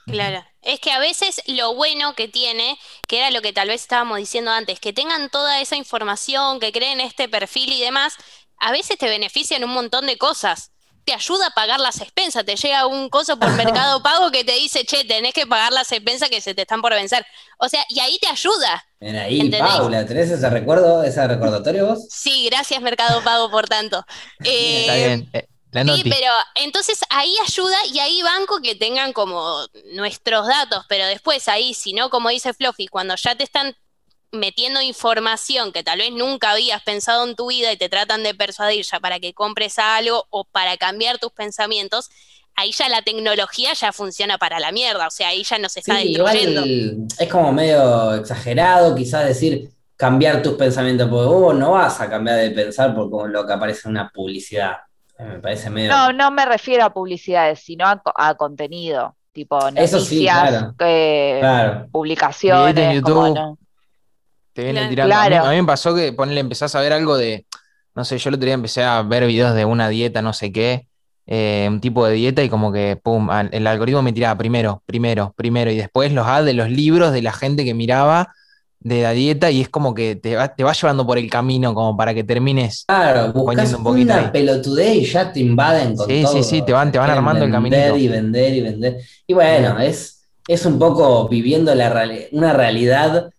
[0.05, 3.81] Claro, es que a veces lo bueno que tiene, que era lo que tal vez
[3.81, 8.19] estábamos diciendo antes, que tengan toda esa información, que creen este perfil y demás,
[8.59, 10.74] a veces te benefician un montón de cosas.
[11.05, 14.53] Te ayuda a pagar las expensas, te llega un coso por mercado pago que te
[14.53, 17.27] dice, che, tenés que pagar las expensas que se te están por vencer.
[17.59, 18.85] O sea, y ahí te ayuda.
[19.01, 22.07] Ven ahí, Paula, ¿tenés ese recuerdo, ese recordatorio vos?
[22.09, 24.05] Sí, gracias Mercado Pago por tanto.
[24.39, 25.29] Está bien.
[25.33, 31.07] Eh, sí, pero entonces ahí ayuda y ahí banco que tengan como nuestros datos, pero
[31.07, 33.77] después ahí, si no, como dice Fluffy, cuando ya te están
[34.35, 38.35] metiendo información que tal vez nunca habías pensado en tu vida y te tratan de
[38.35, 42.11] persuadir ya para que compres algo o para cambiar tus pensamientos,
[42.57, 46.01] ahí ya la tecnología ya funciona para la mierda, o sea, ahí ya nos está
[46.01, 46.17] sí,
[47.19, 52.39] es como medio exagerado quizás decir cambiar tus pensamientos, porque vos no vas a cambiar
[52.39, 54.79] de pensar por lo que aparece en una publicidad.
[55.19, 55.91] Me parece medio...
[55.91, 60.75] No, no me refiero a publicidades, sino a, contenido, tipo noticias,
[61.93, 63.03] publicaciones.
[64.55, 65.15] Te vienen tirando.
[65.15, 67.45] A, mí, me pasó que ponle, empezás a ver algo de,
[67.95, 70.53] no sé, yo el otro día empecé a ver videos de una dieta, no sé
[70.53, 70.87] qué,
[71.27, 75.35] eh, un tipo de dieta y como que, pum, el algoritmo me tiraba primero, primero,
[75.37, 78.33] primero, y después los ads de los libros de la gente que miraba
[78.79, 81.75] de la dieta y es como que te va, te va llevando por el camino
[81.75, 86.07] como para que termines claro, buscas un poquito una pelotudez y ya te invaden con
[86.07, 86.33] sí, todo.
[86.35, 87.75] Sí, sí, te van, te van armando el camino.
[87.75, 88.97] Vender y vender y vender.
[89.27, 93.31] Y bueno, es, es un poco viviendo la una realidad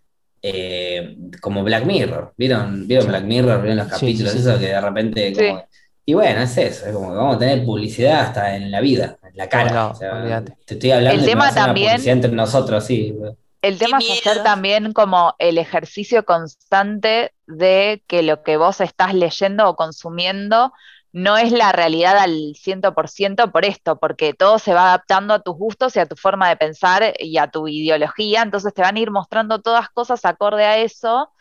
[0.47, 2.33] eh, como Black Mirror.
[2.37, 3.61] ¿Vieron, ¿Vieron Black Mirror?
[3.61, 4.35] ¿Vieron los capítulos?
[4.35, 5.33] eso que de repente...
[5.33, 5.65] Como,
[6.07, 9.17] y bueno, es eso, es como que vamos a tener publicidad hasta en la vida,
[9.23, 9.91] en la cara.
[10.63, 13.17] te estoy hablando el tema también, entre nosotros, sí.
[13.63, 19.15] El tema es hacer también como el ejercicio constante de que lo que vos estás
[19.15, 20.71] leyendo o consumiendo
[21.15, 25.55] no es la realidad al 100% por esto, porque todo se va adaptando a tus
[25.55, 28.99] gustos y a tu forma de pensar y a tu ideología, entonces te van a
[28.99, 31.31] ir mostrando todas cosas acorde a eso,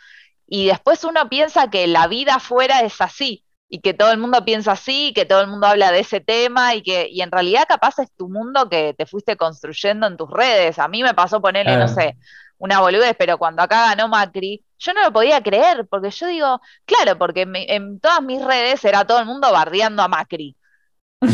[0.46, 4.44] y después uno piensa que la vida afuera es así, y que todo el mundo
[4.44, 7.64] piensa así, que todo el mundo habla de ese tema y que y en realidad
[7.68, 10.78] capaz es tu mundo que te fuiste construyendo en tus redes.
[10.78, 12.16] A mí me pasó ponerle, no sé,
[12.58, 16.60] una boludez, pero cuando acá ganó Macri, yo no lo podía creer, porque yo digo,
[16.84, 20.56] claro, porque en todas mis redes era todo el mundo bardeando a Macri.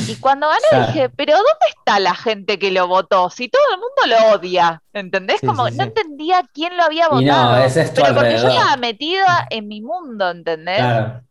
[0.06, 3.28] Y cuando ganó dije, pero ¿dónde está la gente que lo votó?
[3.30, 5.40] Si todo el mundo lo odia, ¿entendés?
[5.40, 7.56] Como no entendía quién lo había votado.
[7.56, 10.78] no, es pero porque yo estaba metida en mi mundo, ¿entendés?
[10.78, 11.22] Claro.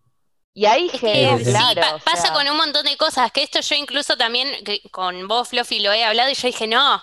[0.53, 4.49] Y ahí que, claro, pasa con un montón de cosas, que esto yo incluso también
[4.91, 7.01] con vos, Fluffy, lo he hablado y yo dije, no,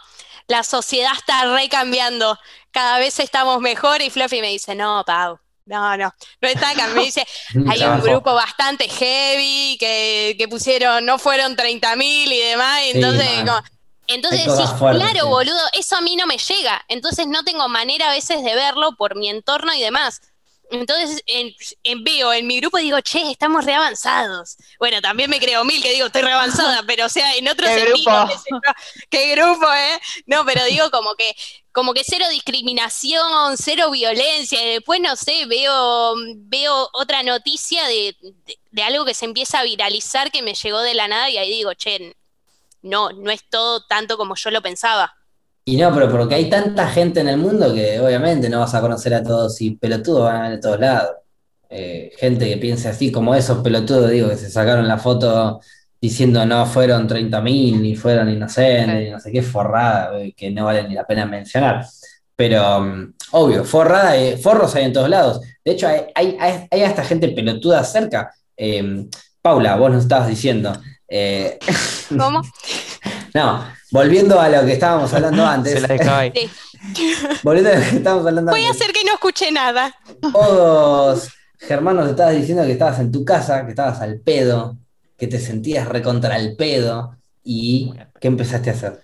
[0.49, 2.39] la sociedad está recambiando,
[2.77, 6.89] cada vez estamos mejor y Fluffy me dice, no, Pau, no, no, no está acá.
[6.89, 7.27] Me dice,
[7.71, 13.31] hay un grupo bastante heavy que, que pusieron, no fueron 30.000 y demás, entonces,
[14.09, 18.13] entonces sí, claro, boludo, eso a mí no me llega, entonces no tengo manera a
[18.13, 20.21] veces de verlo por mi entorno y demás.
[20.71, 24.57] Entonces en, en vivo, en mi grupo digo, che, estamos re avanzados.
[24.79, 27.71] Bueno, también me creo mil que digo, estoy re avanzada, pero o sea, en otros
[27.75, 28.11] ¿Qué grupo?
[29.11, 30.01] ¿Qué grupo, eh?
[30.27, 31.37] No, pero digo como que,
[31.73, 34.63] como que cero discriminación, cero violencia.
[34.63, 38.17] Y después, no sé, veo, veo otra noticia de,
[38.71, 41.51] de algo que se empieza a viralizar que me llegó de la nada y ahí
[41.51, 42.17] digo, che,
[42.83, 45.17] no, no es todo tanto como yo lo pensaba.
[45.69, 48.81] Y no, pero porque hay tanta gente en el mundo que obviamente no vas a
[48.81, 51.11] conocer a todos y pelotudos van a ver de todos lados.
[51.69, 55.61] Eh, gente que piense así como esos pelotudos, digo, que se sacaron la foto
[56.01, 60.67] diciendo no fueron 30.000, ni fueron inocentes, ni no sé qué, forrada, eh, que no
[60.67, 61.85] vale ni la pena mencionar.
[62.37, 65.41] Pero, mm, obvio, forrada, eh, forros hay en todos lados.
[65.65, 66.37] De hecho, hay,
[66.71, 68.33] hay, hasta gente pelotuda cerca.
[69.43, 70.73] Paula, vos nos estabas diciendo.
[72.17, 72.43] ¿Cómo?
[73.35, 75.81] no, volviendo a lo que estábamos hablando antes.
[75.81, 76.33] Se la ahí.
[77.43, 79.95] volviendo a lo que estábamos hablando Voy a hacer que no escuche nada.
[80.33, 84.77] Todos, Germán, nos estabas diciendo que estabas en tu casa, que estabas al pedo,
[85.17, 87.17] que te sentías recontra el pedo.
[87.43, 89.01] ¿Y qué empezaste a hacer?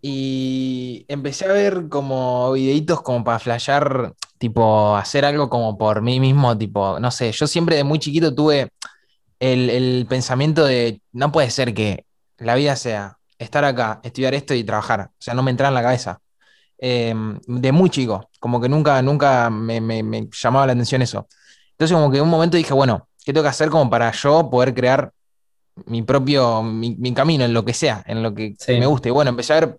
[0.00, 6.20] Y empecé a ver como videitos como para flashear, tipo, hacer algo como por mí
[6.20, 8.68] mismo, tipo, no sé, yo siempre de muy chiquito tuve
[9.38, 12.04] el, el pensamiento de, no puede ser que
[12.38, 15.10] la vida sea estar acá, estudiar esto y trabajar.
[15.12, 16.20] O sea, no me entraba en la cabeza.
[16.78, 19.80] Em, de muy chico, como que nunca, nunca me,
[20.32, 21.28] llamaba la atención eso.
[21.72, 24.50] Entonces, como que en un momento dije, bueno, ¿qué tengo que hacer como para yo
[24.50, 25.12] poder crear
[25.86, 29.10] mi propio, mi, camino en lo que sea, en lo que me guste?
[29.10, 29.78] Y bueno, empecé a ver,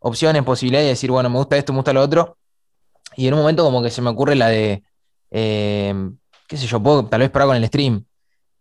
[0.00, 2.36] opciones, posibilidades de decir, bueno, me gusta esto, me gusta lo otro.
[3.16, 4.82] Y en un momento como que se me ocurre la de,
[5.30, 5.94] eh,
[6.46, 8.04] qué sé yo, puedo tal vez probar con el stream,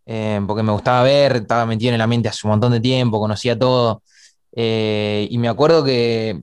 [0.05, 3.19] eh, porque me gustaba ver, estaba metido en la mente hace un montón de tiempo,
[3.19, 4.03] conocía todo.
[4.55, 6.41] Eh, y me acuerdo que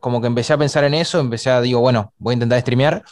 [0.00, 3.04] como que empecé a pensar en eso, empecé a, digo, bueno, voy a intentar streamear.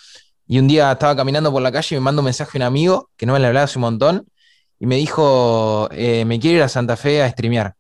[0.47, 2.62] Y un día estaba caminando por la calle y me manda un mensaje a un
[2.62, 4.27] amigo que no me le hablaba hace un montón
[4.79, 7.75] y me dijo, me quiero ir a Santa Fe a streamear.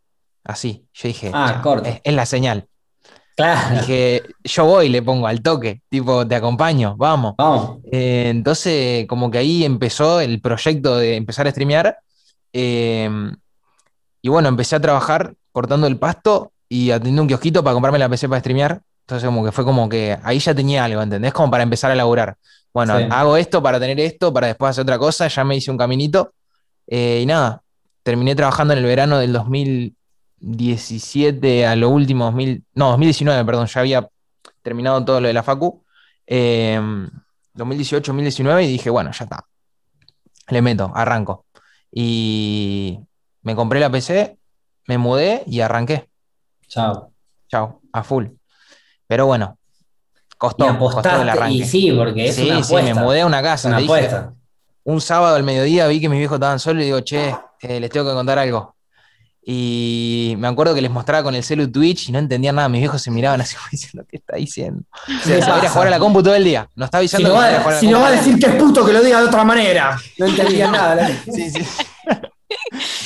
[0.46, 1.60] Así, yo dije, ah,
[2.04, 2.68] es, la señal.
[3.34, 3.80] Claro.
[3.80, 7.34] Dije, yo voy, le pongo al toque, tipo, te acompaño, vamos.
[7.36, 7.78] vamos.
[7.90, 11.98] Eh, entonces, como que ahí empezó el proyecto de empezar a streamear.
[12.52, 13.10] Eh,
[14.22, 18.10] y bueno, empecé a trabajar cortando el pasto y atendiendo un kiosquito para comprarme la
[18.10, 18.82] PC para streamear.
[19.00, 21.32] Entonces, como que fue como que ahí ya tenía algo, ¿entendés?
[21.32, 22.36] Como para empezar a laburar.
[22.74, 25.78] Bueno, hago esto para tener esto, para después hacer otra cosa, ya me hice un
[25.78, 26.34] caminito.
[26.86, 27.62] Eh, y nada,
[28.02, 29.96] terminé trabajando en el verano del 2000,
[30.40, 34.06] 17 a lo último, 2000, no, 2019, perdón, ya había
[34.60, 35.82] terminado todo lo de la Facu.
[36.26, 39.42] 2018, em, 2019 y dije, bueno, ya está.
[40.50, 41.46] Le meto, arranco.
[41.90, 43.00] Y
[43.40, 44.35] me compré la PC,
[44.86, 46.08] me mudé y arranqué.
[46.68, 47.12] Chao.
[47.48, 48.26] Chao, a full.
[49.06, 49.58] Pero bueno,
[50.36, 51.58] costó, costó el arranque.
[51.58, 53.68] Y sí, porque es sí, sí, me mudé a una casa.
[53.68, 54.32] Una
[54.84, 57.90] un sábado al mediodía vi que mis viejos estaban solos y digo, che, eh, les
[57.90, 58.76] tengo que contar algo.
[59.48, 62.68] Y me acuerdo que les mostraba con el celu Twitch y no entendían nada.
[62.68, 64.82] Mis viejos se miraban así diciendo, ¿qué está diciendo?
[65.08, 66.68] O sea, a jugar a la compu todo el día.
[66.76, 68.84] No está avisando si no va, a Si no va a decir que es puto,
[68.84, 69.98] que lo diga de otra manera.
[70.18, 71.08] No entendían nada.
[71.32, 71.66] Sí, sí.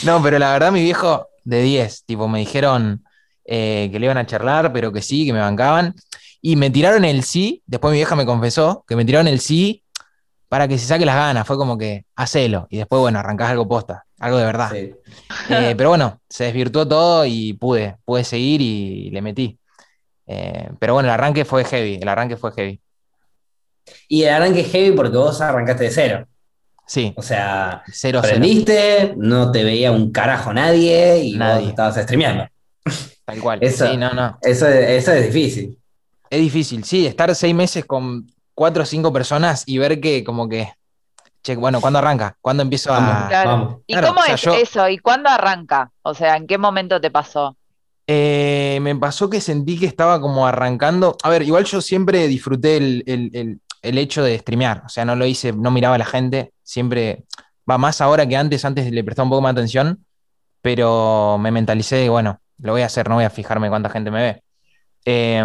[0.05, 3.05] No, pero la verdad, mi viejo de 10, tipo, me dijeron
[3.45, 5.95] eh, que le iban a charlar, pero que sí, que me bancaban.
[6.41, 7.63] Y me tiraron el sí.
[7.67, 9.85] Después mi vieja me confesó que me tiraron el sí
[10.49, 11.47] para que se saque las ganas.
[11.47, 12.67] Fue como que, hacelo.
[12.71, 14.71] Y después, bueno, arrancás algo posta algo de verdad.
[15.49, 19.59] Eh, pero bueno, se desvirtuó todo y pude, pude seguir y le metí.
[20.27, 22.81] Eh, pero bueno, el arranque fue heavy, el arranque fue heavy.
[24.07, 26.29] Y el arranque heavy porque vos arrancaste de cero.
[26.91, 27.15] Sí.
[27.17, 31.61] O sea, cero, aprendiste, no te veía un carajo nadie y nadie.
[31.61, 32.49] vos estabas streameando.
[33.25, 33.59] Tal cual.
[33.63, 34.37] Eso, sí, no, no.
[34.43, 35.79] Eso, eso es difícil.
[36.29, 40.49] Es difícil, sí, estar seis meses con cuatro o cinco personas y ver que como
[40.49, 40.73] que
[41.45, 42.37] Che, bueno, ¿cuándo arranca?
[42.41, 43.79] ¿Cuándo empiezo a...?
[43.87, 44.89] ¿Y cómo es eso?
[44.89, 45.93] ¿Y cuándo arranca?
[46.03, 47.57] O sea, ¿en qué momento te pasó?
[48.09, 51.17] Eh, me pasó que sentí que estaba como arrancando.
[51.23, 54.83] A ver, igual yo siempre disfruté el, hecho de streamear.
[54.85, 56.53] O sea, no lo hice, no miraba a la gente.
[56.63, 57.25] Siempre
[57.69, 58.65] va más ahora que antes.
[58.65, 60.05] Antes le prestaba un poco más atención.
[60.63, 64.23] Pero me mentalicé, bueno, lo voy a hacer, no voy a fijarme cuánta gente me
[64.23, 64.43] ve.
[65.07, 65.43] Eh,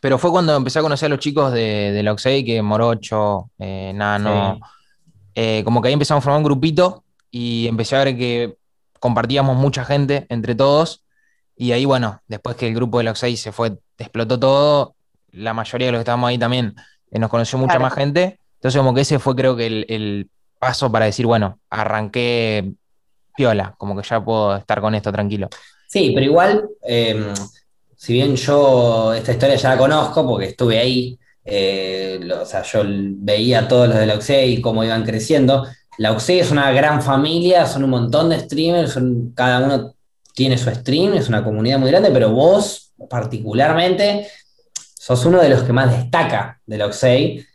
[0.00, 3.92] pero fue cuando empecé a conocer a los chicos de, de Loxey, que Morocho, eh,
[3.94, 4.60] Nano,
[5.34, 8.56] eh, como que ahí empezamos a formar un grupito y empecé a ver que
[9.00, 11.04] compartíamos mucha gente entre todos.
[11.56, 14.94] Y ahí, bueno, después que el grupo de Loxey se fue, explotó todo,
[15.32, 16.74] la mayoría de los que estábamos ahí también
[17.10, 18.38] eh, nos conoció mucha más gente.
[18.54, 22.72] Entonces, como que ese fue, creo que, el, el paso para decir, bueno, arranqué
[23.36, 25.48] piola, como que ya puedo estar con esto tranquilo.
[25.86, 27.32] Sí, pero igual em,
[27.96, 32.82] si bien yo esta historia ya la conozco porque estuve ahí, eh, o sea, yo
[32.84, 35.66] veía a todos los de la y cómo iban creciendo.
[35.96, 39.94] La es una gran familia, son un montón de streamers, son, cada uno
[40.34, 44.28] tiene su stream, es una comunidad muy grande, pero vos particularmente
[45.08, 47.46] sos uno de los que más destaca de la UXE,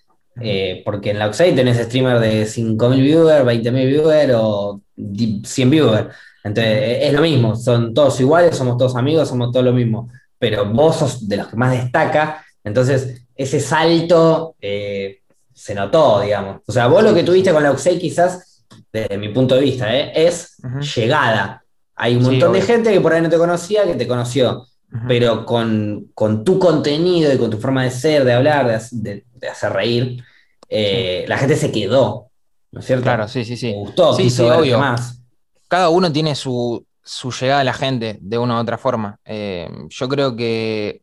[0.41, 6.07] eh, porque en la UXE tenés streamers de 5.000 viewers, 20.000 viewers o 100 viewers.
[6.43, 10.09] Entonces es lo mismo, son todos iguales, somos todos amigos, somos todos lo mismo
[10.43, 15.21] pero vos sos de los que más destaca, entonces ese salto eh,
[15.53, 16.59] se notó, digamos.
[16.67, 19.95] O sea, vos lo que tuviste con la UXEI quizás, desde mi punto de vista,
[19.95, 20.57] eh, es
[20.97, 21.63] llegada.
[21.95, 24.67] Hay un montón de gente que por ahí no te conocía, que te conoció,
[25.07, 26.11] pero con,
[26.43, 30.23] tu contenido y con tu forma de ser, de hablar, de, hacer reír,
[30.69, 32.29] eh, la gente se quedó,
[32.71, 33.03] ¿no es cierto?
[33.03, 33.67] Claro, sí, sí, sí.
[33.71, 34.77] Me gustó, sí, quiso obvio.
[34.77, 35.19] más.
[35.67, 39.17] Cada uno tiene su, su llegada a la gente de una u otra forma.
[39.25, 41.01] Eh, yo creo que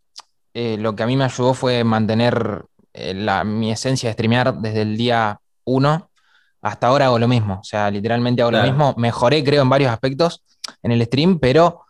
[0.55, 4.83] eh, lo que a mí me ayudó fue mantener eh, mi esencia de streamear desde
[4.83, 6.11] el día uno
[6.63, 7.59] hasta ahora hago lo mismo.
[7.61, 8.95] O sea, literalmente hago lo mismo.
[8.97, 10.43] Mejoré, creo, en varios aspectos
[10.83, 11.83] en el stream, pero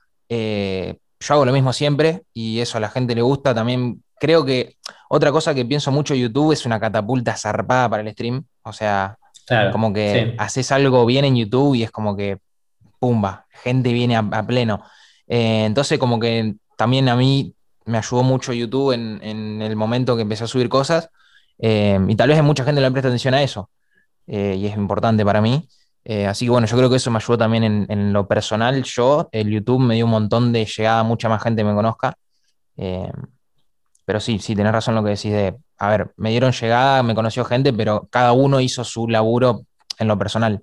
[1.20, 3.54] yo hago lo mismo siempre y eso a la gente le gusta.
[3.54, 4.76] También creo que
[5.08, 8.44] otra cosa que pienso mucho YouTube es una catapulta zarpada para el stream.
[8.62, 9.18] O sea,
[9.72, 12.38] como que haces algo bien en YouTube y es como que
[12.98, 14.82] pumba, gente viene a, pleno.
[15.26, 17.54] Eh, entonces, como que también a mí
[17.84, 21.10] me ayudó mucho YouTube en, el momento que empecé a subir cosas.
[21.58, 23.70] Eh, y tal vez mucha gente le presta atención a eso.
[24.26, 25.68] Eh, y es importante para mí.
[26.04, 28.82] Así que bueno, yo creo que eso me ayudó también en, lo personal.
[28.82, 32.14] Yo, el YouTube me dio un montón de llegada, mucha más gente me conozca.
[32.76, 33.10] Eh,
[34.04, 37.14] pero sí, sí, tenés razón lo que decís de, a ver, me dieron llegada, me
[37.14, 39.66] conoció gente, pero cada uno hizo su laburo
[39.98, 40.62] en lo personal.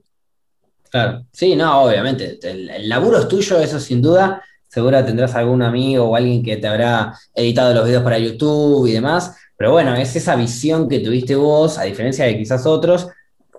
[0.90, 2.40] Claro, sí, no, obviamente.
[2.42, 4.44] El, laburo es tuyo, eso sin duda.
[4.68, 8.94] Seguro tendrás algún amigo o alguien que te habrá editado los videos para YouTube y
[8.94, 9.38] demás.
[9.56, 13.08] Pero bueno, es esa visión que tuviste vos, a diferencia de quizás otros,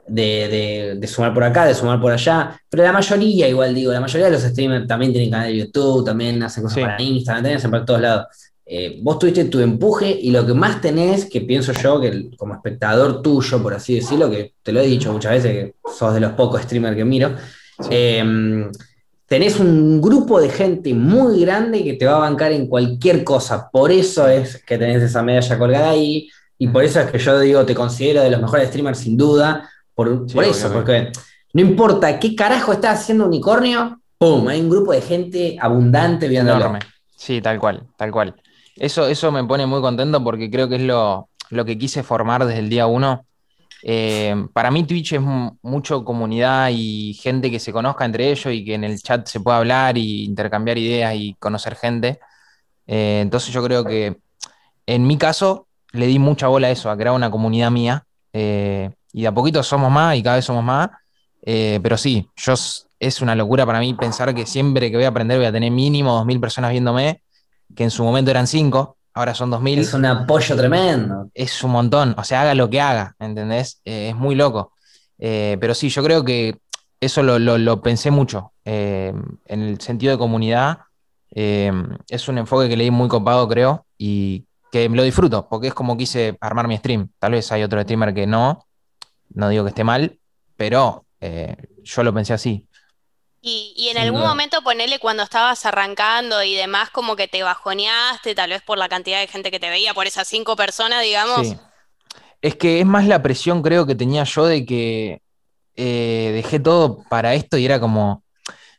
[0.09, 2.61] de, sumar por acá, de sumar por allá.
[2.68, 6.05] Pero la mayoría, igual digo, la mayoría de los streamers también tienen canal de YouTube,
[6.05, 8.27] también hacen cosas para Instagram, también hacen para todos lados.
[8.71, 12.55] Eh, vos tuviste tu empuje y lo que más tenés, que pienso yo, que como
[12.55, 16.21] espectador tuyo, por así decirlo, que te lo he dicho muchas veces, que sos de
[16.21, 17.31] los pocos streamers que miro,
[17.90, 18.71] em,
[19.27, 23.71] tenés un grupo de gente muy grande que te va a bancar en cualquier cosa.
[23.71, 27.38] Por eso es que tenés esa medalla colgada ahí y por eso es que yo
[27.40, 31.11] digo, te considero de los mejores streamers sin duda, por, eso, porque
[31.54, 34.46] no importa qué carajo está haciendo Unicornio, ¡pum!
[34.46, 36.78] Hay un grupo de gente abundante viéndolo.
[37.16, 38.37] Sí, tal cual, tal cual.
[38.76, 42.61] Eso, eso me pone muy contento porque creo que es lo, que quise formar desde
[42.61, 43.26] el día uno.
[43.82, 45.20] Eh, para mí Twitch es
[45.62, 49.40] mucho comunidad y gente que se conozca entre ellos y que en el chat se
[49.40, 52.20] pueda hablar y intercambiar ideas y conocer gente.
[52.87, 54.16] Eh, entonces yo creo que
[54.87, 58.04] en mi caso le di mucha bola a eso, a crear una comunidad mía.
[58.32, 60.90] Eh, y de a poquito somos más y cada vez somos más.
[61.42, 62.55] pero sí, yo,
[62.99, 65.71] es una locura para mí pensar que siempre que voy a aprender voy a tener
[65.71, 67.23] mínimo 2.000 personas viéndome
[67.75, 69.79] que en su momento eran cinco, ahora son dos mil.
[69.79, 71.31] Es un apoyo tremendo.
[71.35, 73.81] Es un montón, o sea, haga lo que haga, ¿entendés?
[73.85, 74.73] Eh, es muy loco.
[75.18, 76.59] Eh, pero sí, yo creo que
[77.01, 78.53] eso lo, pensé mucho.
[78.64, 79.12] Eh,
[79.47, 80.79] en el sentido de comunidad,
[81.31, 85.97] es un enfoque que leí muy copado, creo, y que lo disfruto, porque es como
[85.97, 87.11] quise armar mi stream.
[87.18, 88.66] Tal vez hay otro streamer que no,
[89.31, 90.19] no digo que esté mal,
[90.57, 91.05] pero
[91.83, 92.69] yo lo pensé así.
[93.41, 98.51] Y, en algún momento ponele cuando estabas arrancando y demás, como que te bajoneaste, tal
[98.51, 101.47] vez por la cantidad de gente que te veía, por esas cinco personas, digamos.
[101.47, 101.57] Sí.
[102.43, 105.23] Es que es más la presión, creo, que tenía yo de que
[105.77, 108.23] eh, dejé todo para esto y era como.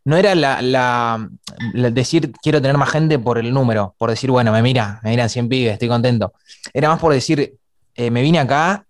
[0.06, 1.30] No era la,
[1.74, 5.30] decir quiero tener más gente por el número, por decir, bueno, me mira, me miran
[5.30, 6.34] 100 pibes, estoy contento.
[6.74, 7.58] Era más por decir,
[7.96, 8.86] eh, me vine acá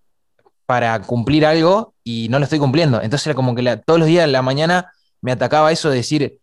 [0.70, 3.02] para cumplir algo y no lo estoy cumpliendo.
[3.02, 6.38] Entonces era como que todos los días en la mañana me atacaba eso de decir,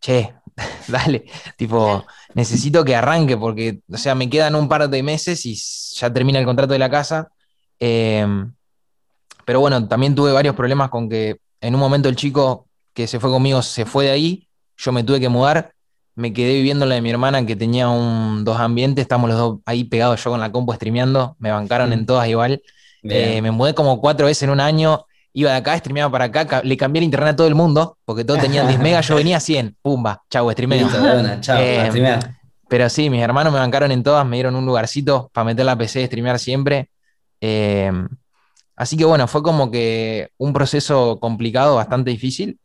[0.00, 0.32] che,
[0.88, 1.26] dale,
[1.58, 6.10] tipo, necesito que arranque porque, o sea, me quedan un par de meses y ya
[6.10, 7.28] termina el contrato de la casa.
[7.78, 8.54] Em,
[9.44, 13.20] pero bueno, también tuve varios problemas con que en un momento el chico que se
[13.20, 15.74] fue conmigo se fue de ahí, yo me tuve que mudar,
[16.14, 19.58] me quedé viviendo la de mi hermana que tenía un dos ambientes, estamos los dos
[19.66, 22.62] ahí pegados yo con la compu streameando, me bancaron en todas igual.
[23.08, 25.04] Eh, me mudé como cuatro veces en un año
[25.36, 28.24] iba de acá, streameaba para acá, le cambié el internet a todo el mundo, porque
[28.24, 30.88] todos tenían 10 megas, yo venía a 100, pumba, chau, streameo.
[31.42, 32.18] chau, eh,
[32.68, 35.76] pero sí, mis hermanos me bancaron en todas, me dieron un lugarcito para meter la
[35.76, 36.88] PC, streamear siempre.
[37.42, 37.92] Eh,
[38.76, 42.58] así que bueno, fue como que un proceso complicado, bastante difícil,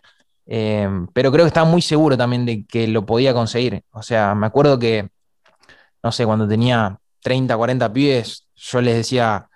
[0.45, 3.83] pero creo que estaba muy seguro también de que lo podía conseguir.
[3.91, 5.09] O sea, me acuerdo que,
[6.01, 9.49] no sé, cuando tenía 30, 40 pibes, yo les decía,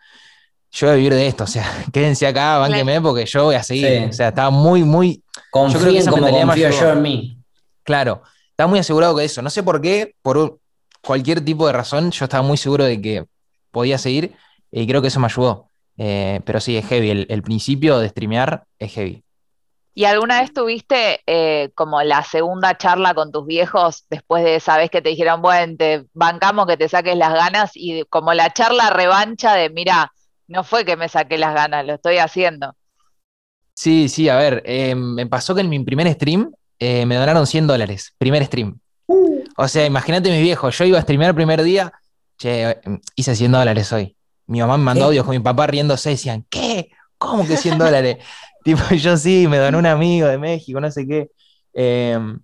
[0.75, 3.63] yo voy a vivir de esto, o sea, quédense acá, bánqueme porque yo voy a
[3.63, 4.09] seguir.
[4.09, 5.23] O sea, estaba muy, muy.
[5.49, 7.37] Confíen yo creo que esa como confío yo en mí.
[7.83, 9.41] Claro, estaba muy asegurado que eso.
[9.41, 10.59] No sé por qué, por
[11.01, 13.25] cualquier tipo de razón, yo estaba muy seguro de que
[13.71, 14.35] podía seguir
[14.69, 15.69] y creo que eso me ayudó.
[15.97, 17.25] Eh, pero sí, es heavy.
[17.29, 19.23] El, principio de streamear es heavy.
[19.93, 24.75] ¿Y alguna vez tuviste eh, como la segunda charla con tus viejos después de esa
[24.75, 28.51] vez que te dijeron, bueno, te bancamos que te saques las ganas y como la
[28.51, 30.11] charla revancha de, mira,
[30.47, 32.75] no fue que me saqué las ganas, lo estoy haciendo.
[33.73, 37.45] Sí, sí, a ver, eh, me pasó que en mi primer stream eh, me donaron
[37.45, 38.79] 100 dólares, primer stream.
[39.07, 39.43] Uh.
[39.57, 41.91] O sea, imagínate mi viejo, yo iba a streamear el primer día,
[42.37, 42.79] che,
[43.15, 44.15] hice 100 dólares hoy.
[44.47, 46.89] Mi mamá me mandó audios con mi papá riéndose y decían, ¿qué?
[47.17, 48.17] ¿Cómo que 100 dólares?
[48.63, 51.29] tipo, yo sí, me donó un amigo de México, no sé qué.
[51.73, 52.39] Em,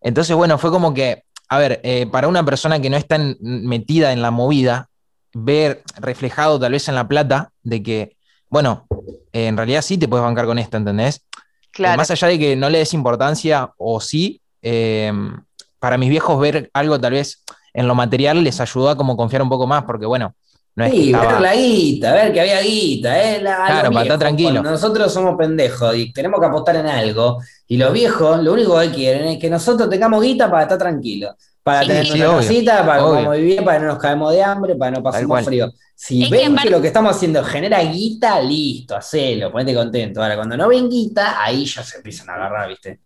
[0.00, 4.12] entonces, bueno, fue como que, a ver, eh, para una persona que no está metida
[4.12, 4.88] en la movida,
[5.34, 8.16] ver reflejado tal vez en la plata de que,
[8.48, 8.86] bueno,
[9.32, 11.24] en realidad sí te puedes bancar con esto, ¿entendés?
[11.70, 11.96] Claro.
[11.96, 15.42] más allá de que no le des importancia o sí, em,
[15.78, 17.42] para mis viejos ver algo tal vez
[17.72, 20.34] en lo material les ayudó a como confiar un poco más, porque bueno,
[20.74, 23.40] no es sí, ver la guita, ver que había guita, ¿eh?
[23.40, 24.62] claro, para estar tranquilo.
[24.62, 27.38] Nosotros somos pendejos y tenemos que apostar en algo.
[27.66, 31.34] Y los viejos, lo único que quieren es que nosotros tengamos guita para estar tranquilos
[31.62, 34.96] para tener una casita, para que vivir, para que no nos caemos de hambre, para
[34.96, 35.72] no pasemos frío.
[35.94, 40.20] Si ven que, lo que estamos haciendo genera guita, listo, hacelo, ponete contento.
[40.20, 43.00] Ahora, cuando no ven guita, ahí ya se empiezan a agarrar, ¿viste?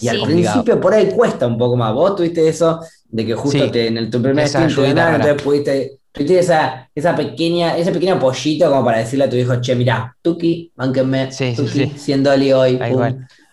[0.00, 1.94] Y al principio por ahí cuesta un poco más.
[1.94, 5.96] Vos tuviste eso de que justo en el, tu primer stream te entonces pudiste.
[6.12, 10.16] Tuviste esa, esa pequeña, ese pequeño pollito como para decirle a tu hijo, che, mira,
[10.20, 12.80] Tuki, mánquenme, sí, Tuki, siendo Ali hoy.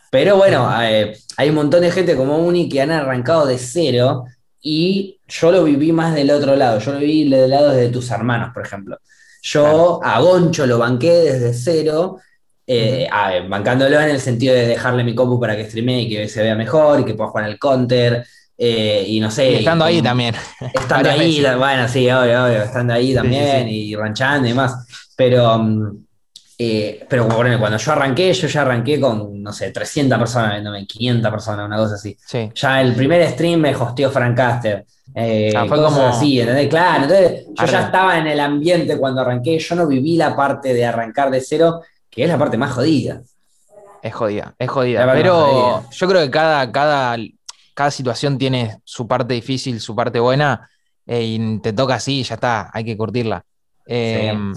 [0.09, 4.25] Pero bueno, eh, hay un montón de gente como Uni que han arrancado de cero
[4.69, 6.79] y yo lo viví más del otro lado.
[6.79, 8.99] Yo lo viví del lado de tus hermanos, por ejemplo.
[9.41, 12.17] Yo a Goncho lo banqué desde cero
[12.65, 13.07] eh,
[13.47, 16.53] bancándolo en el sentido de dejarle mi compu para que streamee y que se vea
[16.53, 18.27] mejor y que pueda jugar al counter.
[18.57, 19.59] Eh, y no sé.
[19.59, 20.35] estando ahí también.
[20.73, 24.85] Estando ahí, bueno, sí, obvio, obvio, estando ahí también y ranchando y demás.
[25.15, 26.06] Pero, mm,
[26.59, 30.87] eh, pero bueno, cuando yo arranqué, yo ya arranqué con, no sé, 300 personas viéndome,
[30.87, 32.17] 500 personas, una cosa así.
[32.55, 34.85] Ya el primer stream me hosteó Frank Caster.
[35.13, 36.67] Eh, fue como así, ¿entendés?
[36.67, 40.73] Claro, entonces yo ya estaba en el ambiente cuando arranqué, yo no viví la parte
[40.73, 43.21] de arrancar de cero que es la parte más jodida.
[44.01, 45.11] Es jodida, es jodida.
[45.13, 47.17] Pero yo creo que cada, cada,
[47.73, 50.69] cada situación tiene su parte difícil, su parte buena,
[51.05, 53.43] eh, y te toca así, ya está, hay que curtirla.
[53.85, 54.53] Em,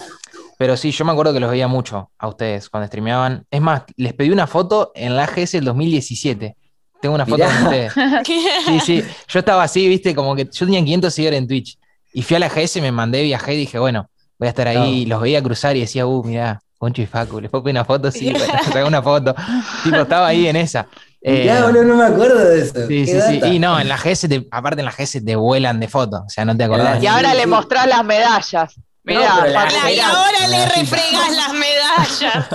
[0.60, 3.46] pero sí, yo me acuerdo que los veía mucho a ustedes cuando streameaban.
[3.50, 6.54] Es más, les pedí una foto en la AGS del 2017.
[7.00, 7.92] Tengo una foto de ustedes.
[8.26, 9.02] Sí, sí.
[9.26, 11.78] Yo estaba así, viste, como que yo tenía 500 seguidores en Twitch.
[12.12, 15.06] Y fui a la AGS, me mandé, viajé y dije, bueno, voy a estar ahí.
[15.06, 18.10] Los veía cruzar y decía, uh, mirá, Poncho y Facu, les puedo pedir una foto,
[18.10, 18.30] sí,
[18.64, 19.34] sacar una foto.
[19.82, 20.88] tipo, estaba ahí en esa.
[21.22, 22.86] Eh, ya, boludo, no me acuerdo de eso.
[22.86, 23.40] Sí, sí, sí.
[23.46, 26.44] Y no, en la GS, aparte en la GS te vuelan de fotos, o sea,
[26.44, 27.02] no te acordás.
[27.02, 28.78] Y ahora le mostrás las medallas.
[29.02, 29.46] Mirá,
[29.90, 32.48] y ahora le refregas las medallas.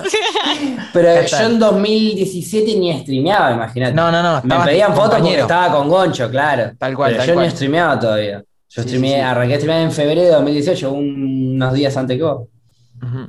[0.94, 3.94] pero yo en 2017 ni streameaba, imagínate.
[3.94, 4.42] No, no, no.
[4.44, 6.72] Me pedían fotos porque estaba con Goncho, claro.
[6.78, 7.16] Tal cual.
[7.18, 8.44] Pero yo ni streameaba todavía.
[8.70, 12.48] Yo streameé, arranqué a streamear en febrero de 2018, unos días antes que vos.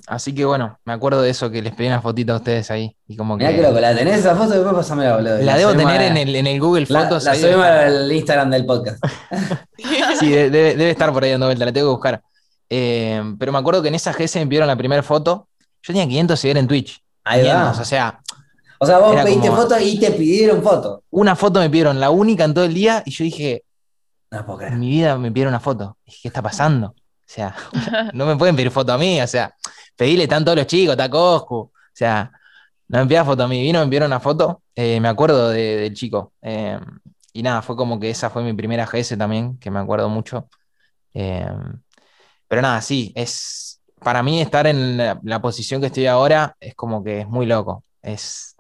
[0.07, 2.97] Así que bueno, me acuerdo de eso que les pedí una fotita a ustedes ahí.
[3.07, 3.51] Y como que...
[3.61, 4.51] loco, ¿la tenés esa foto?
[4.51, 5.39] Después pasámela, boludo.
[5.43, 7.25] La, debo tener en, el, en el Google Fotos.
[7.25, 9.05] La, subimos al Instagram del podcast.
[10.21, 12.23] sí, debe, estar por ahí dando vuelta, la tengo que buscar.
[12.69, 15.49] Eh, pero me acuerdo que en esa GS me pidieron la primera foto.
[15.83, 17.03] Yo tenía 500 seguidores en Twitch.
[17.25, 17.71] Ahí va.
[17.71, 18.21] O sea.
[18.79, 21.03] O sea, vos pediste foto y te pidieron foto.
[21.11, 23.65] Una foto me pidieron, la única en todo el día, y yo dije.
[24.31, 25.97] No En mi vida me pidieron una foto.
[26.05, 26.89] Dije, ¿qué está pasando?
[26.89, 26.95] O
[27.25, 27.57] sea,
[28.13, 29.55] no me pueden pedir foto a mí, o sea,
[29.97, 31.57] pedile, están todos los chicos, está Coscu.
[31.57, 32.31] O sea,
[32.89, 36.33] no me foto a mí, vino, me enviaron una foto, eh, me acuerdo del chico.
[36.43, 36.79] Eh,
[37.33, 40.49] y nada, fue como que esa fue mi primera GS también, que me acuerdo mucho.
[41.15, 41.49] Eh,
[42.49, 47.03] pero nada, sí, es para mí estar en la, posición que estoy ahora es como
[47.03, 47.83] que es muy loco.
[48.03, 48.55] Es,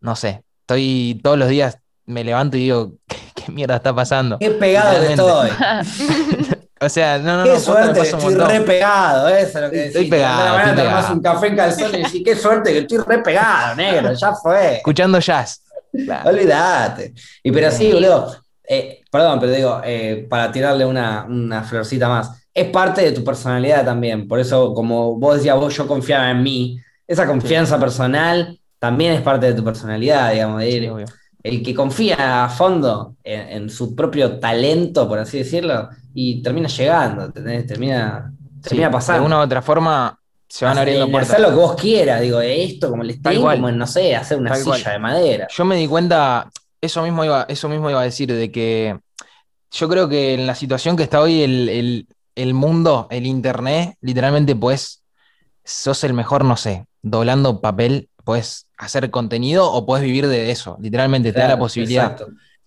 [0.00, 2.92] no sé, estoy todos los días, me levanto y digo,
[3.34, 4.38] ¿qué, mierda está pasando?
[4.38, 5.50] Qué pegado estoy.
[6.82, 10.58] O sea, no, no, qué suerte, estoy re pegado, eso es lo que Estoy pegado.
[10.58, 11.12] Estoy pegado.
[11.12, 14.76] un café en calzón y decís, qué suerte que estoy re pegado, negro, ya fue.
[14.76, 15.62] Escuchando jazz.
[16.24, 17.12] Olvídate.
[17.42, 18.34] Y pero sí, boludo,
[18.66, 23.24] eh, perdón, pero digo, eh, para tirarle una, una, florcita más, es parte de tu
[23.24, 24.26] personalidad también.
[24.26, 29.20] Por eso, como vos decías, vos yo confiaba en mí, esa confianza personal también es
[29.20, 30.92] parte de tu personalidad, digamos, de ir,
[31.42, 37.30] el que confía a fondo en, su propio talento, por así decirlo, y termina llegando,
[37.32, 38.32] termina,
[38.62, 39.22] termina pasando.
[39.22, 41.32] De una u otra forma se van abriendo puertas.
[41.32, 44.54] Hacer lo que vos quieras, digo, esto como el stream, como no sé, hacer una
[44.54, 45.48] silla de madera.
[45.50, 48.98] Yo me di cuenta, eso mismo iba, eso mismo iba a decir, de que
[49.70, 52.06] yo creo que en la situación que está hoy el, el
[52.54, 55.02] mundo, el internet, literalmente pues
[55.64, 60.76] sos el mejor, no sé, doblando papel puedes hacer contenido o puedes vivir de eso,
[60.80, 62.20] literalmente te da la posibilidad.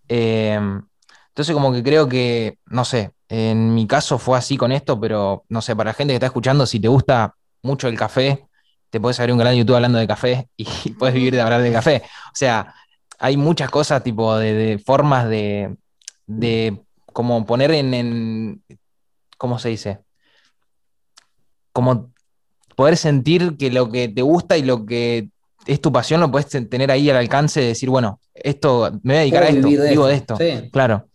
[0.09, 0.59] Eh,
[1.29, 5.43] entonces como que creo que, no sé, en mi caso fue así con esto, pero
[5.49, 8.45] no sé, para la gente que está escuchando, si te gusta mucho el café,
[8.91, 11.61] te puedes abrir un canal de YouTube hablando de café y puedes vivir de hablar
[11.61, 12.03] de café.
[12.27, 12.75] O sea,
[13.17, 15.75] hay muchas cosas tipo de, formas de,
[16.27, 18.63] de como poner en, en,
[19.43, 19.99] ¿cómo se dice?
[21.73, 22.13] Como
[22.77, 25.27] poder sentir que lo que te gusta y lo que
[25.65, 29.17] es tu pasión, lo puedes tener ahí al alcance de decir, bueno, esto me voy
[29.17, 30.37] a dedicar a esto, vivo de esto.
[30.71, 31.09] Claro.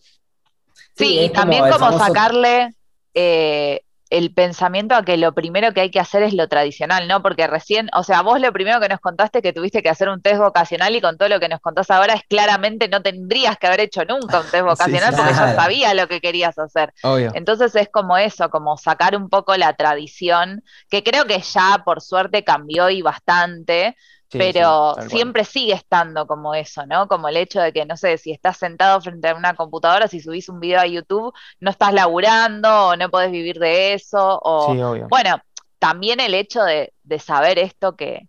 [0.95, 2.75] Sí, y también como, sacarle
[3.15, 3.81] eh,
[4.11, 7.23] el pensamiento a que lo primero que hay que hacer es lo tradicional, ¿no?
[7.23, 10.23] Porque recién, o sea, vos lo primero que nos contaste que tuviste que hacer un
[10.23, 13.67] test vocacional y con todo lo que nos contás ahora es claramente no tendrías que
[13.67, 16.93] haber hecho nunca un test vocacional porque ya sabías lo que querías hacer.
[17.35, 22.01] Entonces es como eso, como sacar un poco la tradición, que creo que ya por
[22.01, 23.97] suerte cambió y bastante,
[24.31, 27.09] pero siempre sigue estando como eso, ¿no?
[27.09, 30.21] Como el hecho de que, no sé, si estás sentado frente a una computadora, si
[30.21, 34.39] subís un video a YouTube, no estás laburando o no podés vivir de eso.
[34.43, 34.75] O,
[35.09, 35.41] Bueno,
[35.79, 38.29] también el hecho de, saber esto que,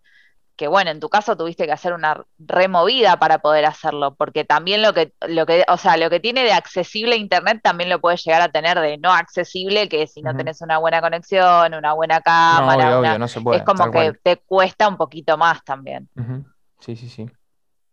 [0.59, 4.81] que bueno, en tu caso tuviste que hacer una removida para poder hacerlo, porque también
[4.81, 8.21] lo que, lo que, o sea, lo que tiene de accesible internet también lo puedes
[8.25, 12.19] llegar a tener de no accesible, que si no tenés una buena conexión, una buena
[12.19, 13.17] cámara,
[13.53, 16.09] es como que te cuesta un poquito más también.
[16.81, 17.25] Sí, sí, sí.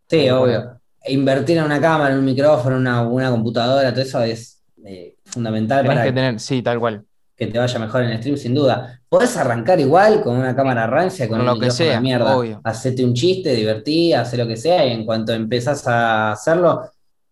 [0.09, 0.81] Sí, obvio.
[1.05, 5.15] Invertir en una cámara, en un micrófono, en una, una computadora, todo eso es eh,
[5.23, 7.05] fundamental para que tener, sí, tal cual
[7.37, 8.99] que te vaya mejor en el stream, sin duda.
[9.07, 12.35] Podés arrancar igual con una cámara rancia, con, lo que sea, de mierda.
[12.63, 16.89] Hacete un chiste, divertí, haz lo que sea, y en cuanto empezás a hacerlo,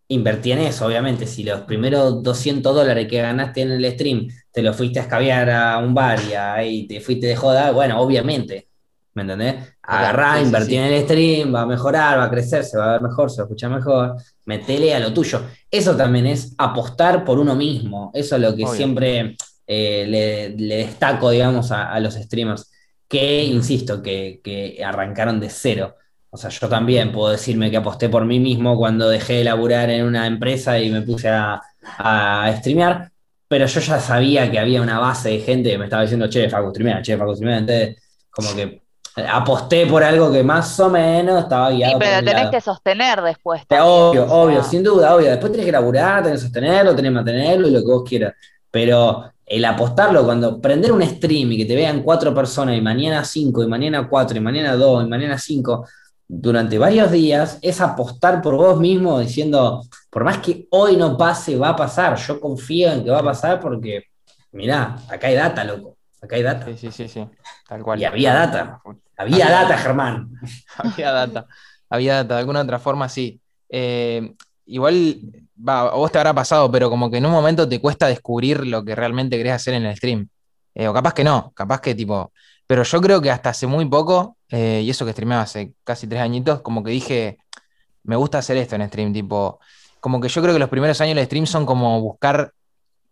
[0.10, 1.26] invertí en eso, obviamente.
[1.26, 5.50] Si los primeros 200 dólares que ganaste en el stream te lo fuiste a escabiar
[5.50, 8.68] a un bar y ahí te fuiste de joda, bueno, obviamente.
[9.16, 9.56] ¿Me entendés?
[9.82, 13.02] Agarrá, invertí en el stream, va a mejorar, va a crecer, se va a ver
[13.02, 14.18] mejor, se va a escuchar mejor.
[14.46, 15.42] Metele a lo tuyo.
[15.72, 18.12] Eso también es apostar por uno mismo.
[18.14, 19.38] Eso es lo que siempre
[19.68, 20.06] eh,
[20.58, 22.72] le, destaco, digamos, a, los streamers,
[23.08, 25.96] que, insisto, que, arrancaron de cero.
[26.30, 29.90] O sea, yo también puedo decirme que aposté por mí mismo cuando dejé de laburar
[29.90, 31.62] en una empresa y me puse a,
[31.98, 33.12] a streamear,
[33.48, 36.50] pero yo ya sabía que había una base de gente que me estaba diciendo, che,
[36.50, 37.60] Facu, streamea, che, Facu, streamea.
[37.60, 37.96] Entonces,
[38.30, 38.82] como que
[39.28, 41.94] aposté por algo que más o menos estaba guiado.
[41.94, 43.62] Sí, pero tenés que sostener después.
[43.70, 45.30] obvio, obvio, sin duda, obvio.
[45.30, 48.34] Después tenés que laburar, tenés que sostenerlo, tenés que mantenerlo y lo que vos quieras.
[48.76, 53.24] Pero el apostarlo, cuando prender un stream y que te vean cuatro personas y mañana
[53.24, 55.88] cinco y mañana cuatro y mañana dos y mañana cinco,
[56.28, 61.56] durante varios días, es apostar por vos mismo diciendo, por más que hoy no pase,
[61.56, 62.18] va a pasar.
[62.18, 64.08] Yo confío en que va a pasar porque,
[64.52, 65.96] mirá, acá hay data, loco.
[66.22, 66.66] Acá hay data.
[66.66, 67.26] Sí, sí, sí, sí.
[67.70, 68.02] Tal cual.
[68.02, 68.82] Y había data.
[69.16, 70.32] Había, data, Germán.
[70.78, 71.48] Había data.
[71.90, 72.34] Había data.
[72.34, 73.40] De alguna otra forma, sí.
[73.70, 75.22] Eh, igual
[75.58, 78.66] va, a vos te habrá pasado, pero como que en un momento te cuesta descubrir
[78.66, 80.28] lo que realmente querés hacer en el stream.
[80.76, 82.32] Eh, o capaz que no, capaz que tipo.
[82.68, 86.08] Pero yo creo que hasta hace muy poco, eh, y eso que streameaba hace casi
[86.08, 87.38] tres añitos, como que dije,
[88.04, 89.60] me gusta hacer esto en stream, tipo,
[90.00, 92.52] como que yo creo que los primeros años del stream son como buscar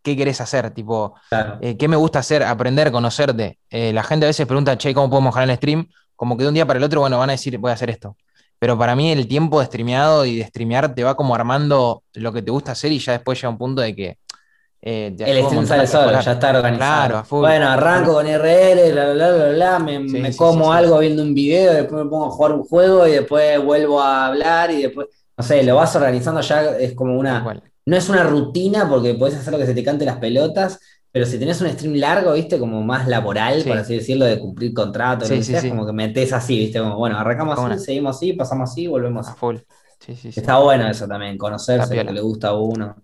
[0.01, 1.15] qué querés hacer, tipo,
[1.61, 3.59] eh, qué me gusta hacer, aprender, conocerte.
[3.69, 5.87] la gente a veces pregunta, che, ¿cómo podemos mejorar el stream?
[6.15, 7.89] Como que de un día para el otro, bueno, van a decir, voy a hacer
[7.89, 8.17] esto.
[8.63, 12.31] Pero para mí el tiempo de streameado y de streamear te va como armando lo
[12.31, 14.17] que te gusta hacer y ya después llega un punto de que.
[14.81, 17.25] Eh, el stream sale solo, ya está organizado.
[17.41, 22.05] bueno, arranco con RR, bla, bla, bla, bla, me, como algo viendo un video, después
[22.05, 25.61] me pongo a jugar un juego y después vuelvo a hablar y después, no sé,
[25.63, 29.59] lo vas organizando ya, es como una, no es una rutina porque puedes hacer lo
[29.59, 30.79] que se te cante las pelotas,
[31.13, 34.73] pero si tenés un stream largo, viste, como más laboral, por así decirlo, de cumplir
[34.73, 35.27] contrato,
[35.69, 39.35] como que metes así, viste, como, bueno, arrancamos así, seguimos así, pasamos así, volvemos a
[39.35, 39.57] full.
[40.07, 42.95] Está bueno eso también, conocerse lo que le gusta a uno.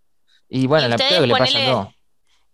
[0.49, 1.93] Y bueno, la que le pasa a todo.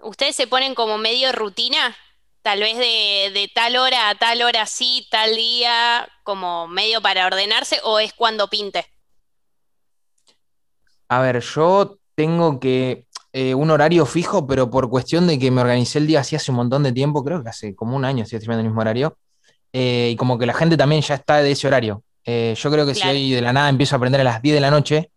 [0.01, 1.95] ¿Ustedes se ponen como medio rutina?
[2.41, 7.27] Tal vez de, de tal hora a tal hora sí, tal día, como medio para
[7.27, 8.85] ordenarse, o es cuando pinte?
[11.07, 13.04] A ver, yo tengo que
[13.37, 16.51] eh, un horario fijo, pero por cuestión de que me organicé el día así hace
[16.51, 19.17] un montón de tiempo, creo que hace como un año estoy escribiendo el mismo horario,
[19.73, 22.01] eh, y como que la gente también ya está de ese horario.
[22.23, 24.55] Eh, yo creo que si hoy de la nada empiezo a aprender a las 10
[24.55, 25.11] de la noche,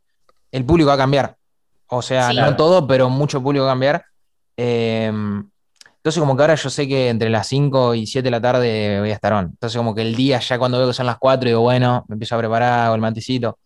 [0.50, 1.36] el público va a cambiar.
[1.86, 4.04] O sea, no todo, pero mucho público va a cambiar.
[4.56, 8.98] entonces, como que ahora yo sé que entre las 5 y 7 de la tarde
[8.98, 9.44] voy a estar on.
[9.44, 12.14] Entonces, como que el día ya cuando veo que son las 4, digo, bueno, me
[12.14, 13.60] empiezo a preparar, hago el mantecito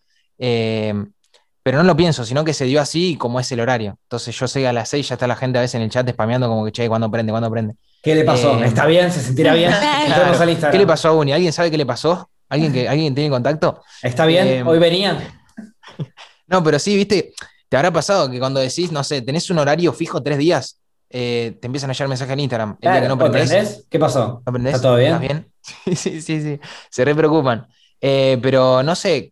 [1.63, 3.97] pero no lo pienso, sino que se dio así como es el horario.
[4.05, 5.91] Entonces yo sé que a las 6 ya está la gente a veces en el
[5.91, 7.33] chat spameando como que, che, ¿cuándo prende?
[7.33, 7.75] ¿Cuándo prende?
[8.03, 8.59] ¿Qué le pasó?
[8.59, 9.13] Eh, ¿Está bien?
[9.13, 9.73] ¿Se sentirá bien?
[10.73, 11.33] ¿Qué le pasó a Uni?
[11.33, 12.29] ¿Alguien sabe qué le pasó?
[12.49, 13.83] ¿Alguien, que, ¿alguien tiene contacto?
[14.03, 14.47] ¿Está bien?
[14.47, 15.19] Eh, ¿Hoy venían?
[16.49, 17.33] no, pero sí, viste,
[17.69, 21.57] te habrá pasado que cuando decís, no sé, tenés un horario fijo tres días, eh,
[21.61, 22.77] te empiezan a llegar mensajes en Instagram.
[22.81, 23.19] no
[23.89, 24.43] ¿Qué pasó?
[24.45, 25.13] ¿Está todo bien?
[25.13, 25.53] ¿Estás bien?
[25.97, 26.61] sí, sí, sí,
[26.91, 27.69] se re preocupan.
[28.01, 29.32] pero no sé,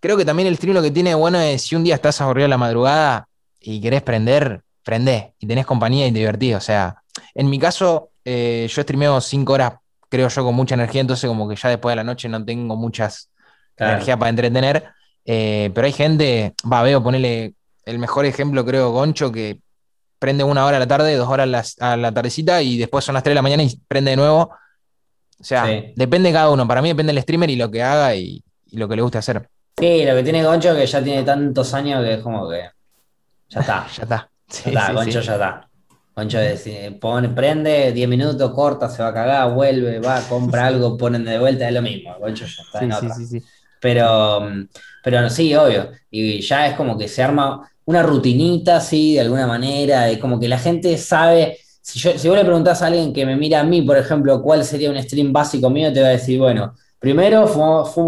[0.00, 2.46] creo que también el stream lo que tiene bueno es si un día estás aburrido
[2.46, 3.28] a la madrugada
[3.60, 6.54] y querés prender, prendé y tenés compañía y te divertís.
[6.54, 7.02] O sea,
[7.34, 9.74] en mi caso, eh, yo streameo cinco horas,
[10.08, 12.76] creo yo, con mucha energía, entonces como que ya después de la noche no tengo
[12.76, 13.30] muchas
[13.76, 14.84] energía para entretener.
[15.24, 19.60] Eh, pero hay gente, va, veo, ponerle el mejor ejemplo, creo, Goncho, que
[20.18, 23.22] prende una hora a la tarde, dos horas a la tardecita y después son las
[23.22, 24.50] tres de la mañana y prende de nuevo.
[25.40, 26.66] O sea, depende de cada uno.
[26.66, 28.42] Para mí depende del streamer y lo que haga y
[28.72, 29.48] lo que le guste hacer.
[29.78, 32.68] Sí, lo que tiene Goncho es que ya tiene tantos años que es como que.
[33.48, 33.86] Ya está.
[33.96, 34.30] ya está.
[34.64, 35.68] ya está, Goncho ya está.
[36.16, 36.38] Goncho
[37.00, 41.38] pone, prende, 10 minutos, corta, se va a cagar, vuelve, va, compra algo, ponen de
[41.38, 42.16] vuelta, es lo mismo.
[42.18, 43.14] Goncho ya está en otra.
[43.80, 44.48] Pero,
[45.04, 45.92] pero sí, obvio.
[46.10, 50.10] Y ya es como que se arma una rutinita, sí, de alguna manera.
[50.10, 51.58] Es como que la gente sabe.
[51.80, 54.42] Si, yo, si vos le preguntás a alguien que me mira a mí, por ejemplo,
[54.42, 57.46] cuál sería un stream básico mío, te va a decir, bueno, Primero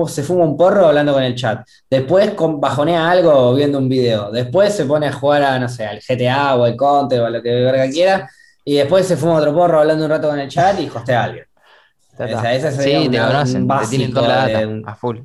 [0.08, 1.66] se fuma un porro hablando con el chat.
[1.88, 4.32] Después bajonea algo viendo un video.
[4.32, 7.30] Después se pone a jugar a, no sé, al GTA o al Counter o a
[7.30, 8.28] lo que verga quiera.
[8.64, 11.24] Y después se fuma otro porro hablando un rato con el chat y hostea a
[11.24, 11.44] alguien.
[12.12, 15.20] O sea, ese sí, te conocen, te tienen toda la data a full.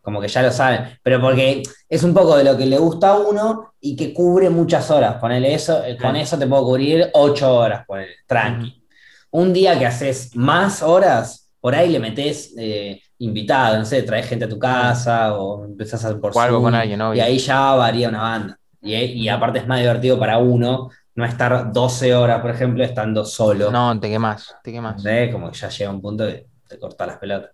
[0.00, 0.98] Como que ya lo saben.
[1.02, 4.50] Pero porque es un poco de lo que le gusta a uno y que cubre
[4.50, 5.16] muchas horas.
[5.16, 8.82] Ponele eso, eh, con eso te puedo cubrir ocho horas, ponele, tranqui.
[9.30, 14.28] Un día que haces más horas, por ahí le metes eh, invitado, no sé, traes
[14.28, 17.72] gente a tu casa o empezás a por o algo con alguien, Y ahí ya
[17.72, 18.58] varía una banda.
[18.82, 23.70] Y, aparte es más divertido para uno no estar 12 horas, por ejemplo, estando solo.
[23.70, 25.02] No, te quemas, te quemas.
[25.32, 27.52] Como que ya llega un punto de te corta las pelotas.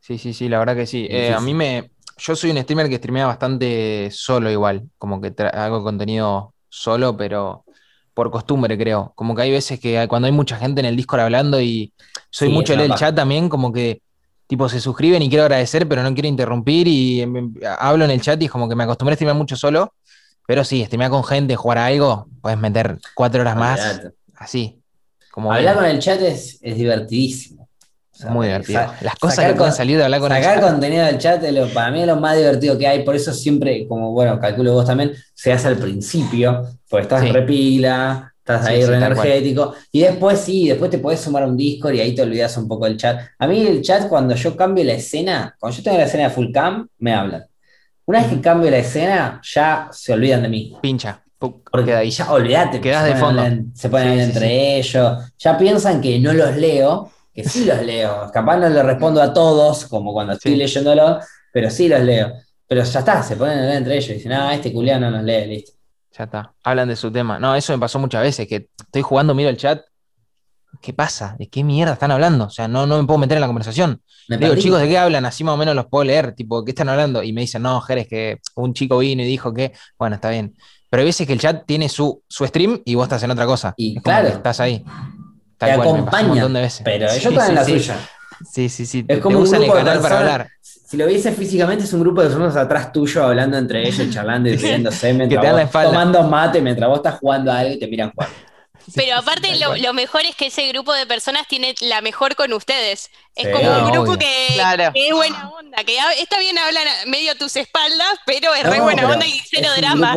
[0.00, 1.06] Sí, sí, sí, la verdad que sí.
[1.08, 1.92] Eh, a mí me.
[2.18, 4.82] Yo soy un streamer que streamea bastante solo igual.
[4.98, 7.64] Como que hago contenido solo, pero
[8.12, 9.12] por costumbre, creo.
[9.14, 11.94] Como que hay veces que cuando hay mucha gente en el Discord hablando y
[12.34, 14.02] soy mucho en el chat también, como que
[14.48, 18.10] tipo se suscriben y quiero agradecer, pero no quiero interrumpir y em, em, hablo en
[18.10, 19.94] el chat y es como que me acostumbré a streamear mucho solo.
[20.44, 24.00] Pero sí, streamear con gente, jugar a algo, puedes meter cuatro horas más.
[24.34, 24.80] Así.
[25.30, 27.68] Como Hablar con el chat es, es divertidísimo.
[28.28, 28.82] Muy divertido.
[29.00, 30.60] Las cosas que pueden salir de hablar con el chat.
[30.60, 31.40] Contenido del chat
[31.72, 33.04] para mí es lo más divertido que hay.
[33.04, 37.32] Por eso siempre, como bueno, calculo vos también, se hace al principio, porque estás en
[37.32, 39.74] repila, estás ahí re energético.
[39.90, 42.68] Y después sí, después te puedes sumar a un Discord y ahí te olvidas un
[42.68, 43.20] poco del chat.
[43.38, 46.30] A mí el chat, cuando yo cambio la escena, cuando yo tengo la escena de
[46.30, 47.46] full cam, me hablan.
[48.06, 50.76] Una vez que cambio la escena, ya se olvidan de mí.
[50.82, 51.22] Pincha.
[51.38, 52.80] Porque ahí ya olvídate.
[52.80, 53.42] Quedas de fondo.
[53.74, 55.32] se ponen entre ellos.
[55.38, 58.30] Ya piensan que no los leo que sí los leo.
[58.32, 61.18] Capaz no le respondo a todos, como cuando estoy leyéndolo,
[61.52, 62.32] pero sí los leo.
[62.66, 65.26] Pero ya está, se ponen a entre ellos y dicen, ah, este culiano no nos
[65.26, 65.72] lee, listo.
[66.16, 67.38] Ya está, hablan de su tema.
[67.38, 69.82] No, eso me pasó muchas veces, que estoy jugando, miro el chat.
[70.80, 71.36] ¿Qué pasa?
[71.38, 72.46] ¿De qué mierda están hablando?
[72.46, 74.00] O sea, no, no me puedo meter en la conversación.
[74.28, 75.24] Me Digo, chicos, ¿de qué hablan?
[75.24, 76.34] Así más o menos los puedo leer.
[76.34, 77.22] Tipo, ¿qué están hablando?
[77.22, 80.54] Y me dicen, no, Jerez, que un chico vino y dijo que, bueno, está bien.
[80.90, 83.46] Pero hay veces que el chat tiene su, su stream y vos estás en otra
[83.46, 83.74] cosa.
[83.76, 84.28] Y claro.
[84.28, 84.84] Estás ahí
[85.58, 86.48] te acompaña,
[86.84, 87.98] pero ellos están en la suya.
[88.52, 89.04] Sí, sí, sí.
[89.06, 90.48] Es como un grupo de para hablar.
[90.94, 94.48] Si lo vieses físicamente, es un grupo de personas atrás tuyo hablando entre ellos, charlando
[94.48, 98.28] y riéndose mientras tomando mate mientras vos estás jugando a algo y te miran jugar.
[98.94, 103.10] Pero aparte lo, mejor es que ese grupo de personas tiene la mejor con ustedes.
[103.34, 104.46] Es como un grupo que,
[104.94, 109.10] es buena onda, que está bien hablar medio a tus espaldas, pero es re buena
[109.10, 110.14] onda y cero drama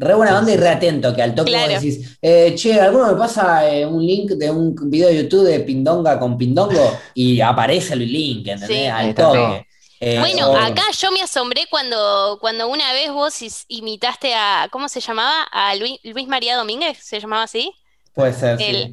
[0.00, 3.18] re buena onda y re atento, que al toque vos decís, eh, che, ¿alguno me
[3.18, 6.98] pasa eh, un link de un video de YouTube de Pindonga con Pindongo?
[7.12, 8.90] Y aparece el link, ¿entendés?
[8.90, 9.66] al toque.
[10.00, 13.34] Eh, bueno, acá yo me asombré cuando, cuando una vez vos
[13.68, 15.42] imitaste a, ¿cómo se llamaba?
[15.52, 17.70] A Luis, María Domínguez, ¿se llamaba así?
[18.14, 18.90] Puede ser, sí.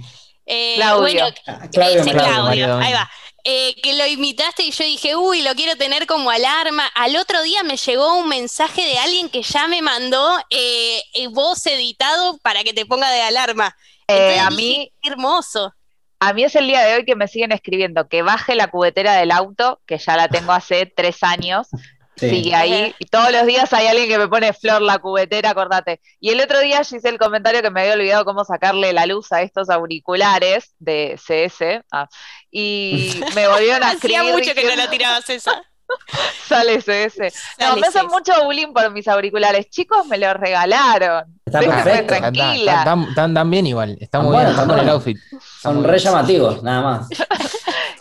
[0.75, 1.25] Claudio.
[1.45, 3.09] Ah, Claudio, ahí va.
[3.49, 6.85] Eh, que lo imitaste y yo dije, uy, lo quiero tener como alarma.
[6.87, 11.27] Al otro día me llegó un mensaje de alguien que ya me mandó eh, eh,
[11.27, 13.73] voz editado para que te ponga de alarma.
[14.09, 15.73] a mí, hermoso.
[16.19, 19.13] A mí es el día de hoy que me siguen escribiendo que baje la cubetera
[19.15, 21.69] del auto, que ya la tengo hace tres años,
[22.17, 22.95] Sigue ahí.
[22.99, 26.01] Y todos los días hay alguien que me pone flor la cubetera, acordate.
[26.19, 29.31] Y el otro día hice el comentario que me había olvidado cómo sacarle la luz
[29.31, 31.83] a estos auriculares de CS.
[31.91, 32.07] Ah,
[32.49, 34.19] y me volvieron a escribir.
[34.19, 35.61] Hacía mucho que no la tirabas esa.
[36.47, 37.33] Sale CS.
[37.59, 39.69] no, me hacen mucho bullying por mis auriculares.
[39.69, 41.25] Chicos, me los regalaron.
[41.45, 42.15] Está perfecto.
[42.15, 43.03] tranquila.
[43.09, 43.97] Están bien igual.
[43.99, 44.49] Está muy bien.
[44.49, 45.17] Están con el outfit.
[45.61, 47.07] Son re llamativos, nada más.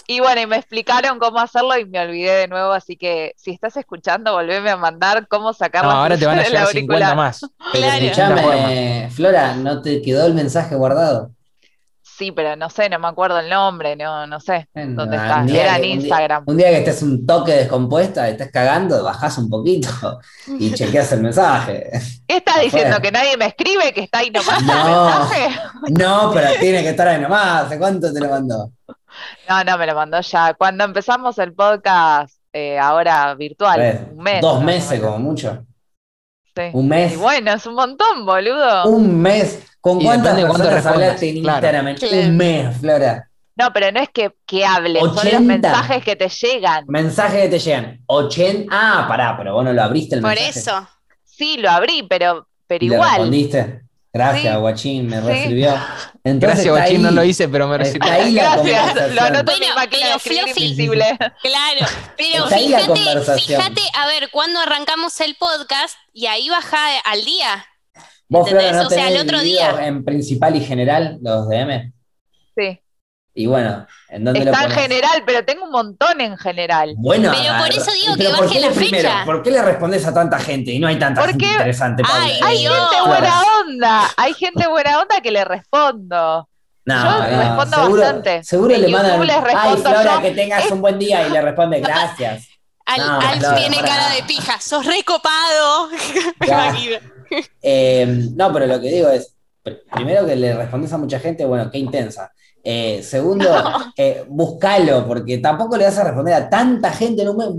[0.08, 3.50] Y bueno, y me explicaron cómo hacerlo y me olvidé de nuevo, así que si
[3.50, 5.90] estás escuchando, volveme a mandar cómo sacarlo.
[5.90, 7.42] No, ahora te van a llegar 50 más.
[7.74, 11.32] Escuchame, Flora, ¿no te quedó el mensaje guardado?
[12.16, 15.44] Sí, pero no sé, no me acuerdo el nombre, no, no sé dónde está.
[15.44, 16.44] Era en Instagram.
[16.46, 19.88] Un día, que estés un toque descompuesta, estás cagando, bajás un poquito
[20.46, 21.90] y chequeas el mensaje.
[22.26, 23.00] ¿Qué estás diciendo?
[23.02, 23.92] ¿Que nadie me escribe?
[23.92, 25.60] ¿Que está ahí nomás no, el mensaje?
[25.90, 27.66] No, pero tiene que estar ahí nomás.
[27.66, 28.70] ¿Hace cuánto te lo mandó?
[29.46, 30.54] No, no, me lo mandó ya.
[30.54, 34.40] Cuando empezamos el podcast, eh, ahora virtual, un mes.
[34.40, 35.66] Dos meses como mucho.
[36.54, 36.62] Sí.
[36.72, 37.12] Un mes.
[37.12, 38.88] Y bueno, es un montón, boludo.
[38.88, 39.62] Un mes.
[39.86, 41.86] ¿Con cuántas personas hablaste en Instagram?
[41.86, 43.30] Un mes, Flora.
[43.54, 46.84] No, pero no es que, que hables, son los mensajes que te llegan.
[46.88, 48.00] Mensajes que te llegan.
[48.06, 48.68] 80.
[48.68, 50.60] Ah, pará, pero vos no lo abriste el Por mensaje.
[50.60, 50.88] Por eso.
[51.22, 53.10] Sí, lo abrí, pero, pero igual.
[53.10, 53.82] respondiste?
[54.12, 55.72] Gracias, Guachín, me recibió.
[56.24, 58.10] Gracias, Guachín, no lo hice, pero me recibió.
[58.10, 59.66] Ahí la Gracias, lo anoto de
[60.16, 61.16] escribir invisible.
[61.42, 67.64] Claro, pero fíjate, fíjate, a ver, cuando arrancamos el podcast y ahí baja al día.
[68.28, 69.86] ¿Vos, Flora, no o sea, el otro día.
[69.86, 71.92] En principal y general, los DM?
[72.56, 72.80] Sí.
[73.38, 76.94] Y bueno, ¿en dónde Está en general, pero tengo un montón en general.
[76.96, 79.22] Bueno, pero por eso digo que baje la fecha.
[79.26, 82.02] ¿Por qué le respondes a tanta gente y no hay tanta gente interesante?
[82.10, 86.48] Ay, hay gente buena onda, hay gente buena onda que le respondo.
[86.86, 88.44] No, yo no, respondo seguro, bastante.
[88.44, 92.48] Seguro le mandan, ay Flora, que tengas un buen día y le responde gracias.
[92.86, 95.90] Al, tiene cara de pija, sos recopado.
[97.62, 99.34] eh, no, pero lo que digo es,
[99.92, 102.32] primero que le respondes a mucha gente, bueno, qué intensa.
[102.62, 103.48] Eh, segundo,
[103.96, 107.56] eh, buscalo, porque tampoco le vas a responder a tanta gente en un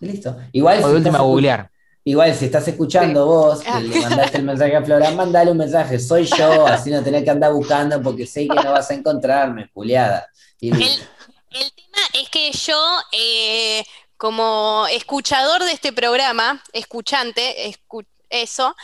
[0.00, 0.36] listo.
[0.52, 0.82] Igual.
[0.82, 1.70] si última googlear.
[2.02, 5.98] Igual, si estás escuchando vos, que le mandaste el mensaje a Flora, mandale un mensaje,
[5.98, 9.70] soy yo, así no tenés que andar buscando porque sé que no vas a encontrarme,
[9.74, 10.26] Juliada.
[10.60, 12.82] el, tema es que yo,
[13.12, 13.84] eh,
[14.20, 17.74] como escuchador de este programa, escuchante,
[18.28, 18.76] eso,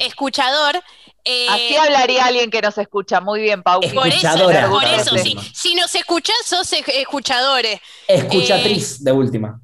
[0.00, 0.82] escuchador,
[1.24, 3.20] eh, Así hablaría alguien que nos escucha.
[3.20, 3.80] Muy bien, Pau.
[3.94, 5.14] Por eso, por eso
[5.54, 7.80] si, nos escuchás, sos escuchadores.
[8.08, 9.60] Escuchatriz, eh, de última.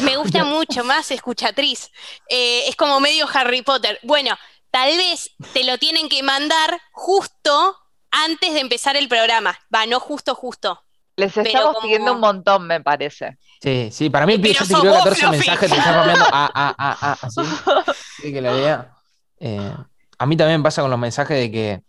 [0.00, 1.90] Me gusta mucho más escuchatriz.
[2.28, 3.98] Eh, es como medio Harry Potter.
[4.02, 4.36] Bueno,
[4.70, 7.78] tal vez te lo tienen que mandar justo
[8.10, 9.58] antes de empezar el programa.
[9.74, 10.84] Va, no justo, justo.
[11.18, 13.38] Les estamos siguiendo un montón, me parece.
[13.60, 16.74] Sí, sí, para mí el yo te escribió 14 mensajes, te está cambiando a, a,
[16.78, 17.40] a, a, así.
[18.22, 18.92] Sí, que lo vea.
[19.40, 19.74] Eh,
[20.16, 21.82] a mí también me pasa con los mensajes de que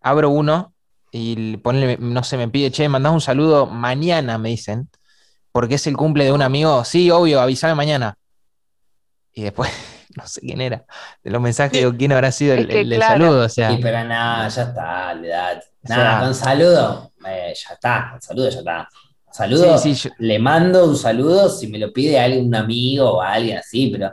[0.00, 0.74] abro uno
[1.12, 4.90] y ponle, no sé, me pide, che, mandás un saludo mañana, me dicen,
[5.52, 6.84] porque es el cumple de un amigo.
[6.84, 8.16] Sí, obvio, avísame mañana.
[9.32, 9.70] Y después,
[10.16, 10.84] no sé quién era,
[11.22, 13.44] de los mensajes, digo, quién habrá sido el, saludo.
[13.44, 18.08] O sea, sí, pero nada, ya está, le da, nada, con saludo, eh, ya está,
[18.12, 18.88] con saludo ya está.
[19.34, 19.74] Saludo,
[20.18, 24.12] le mando un saludo si me lo pide alguien, un amigo o alguien así, pero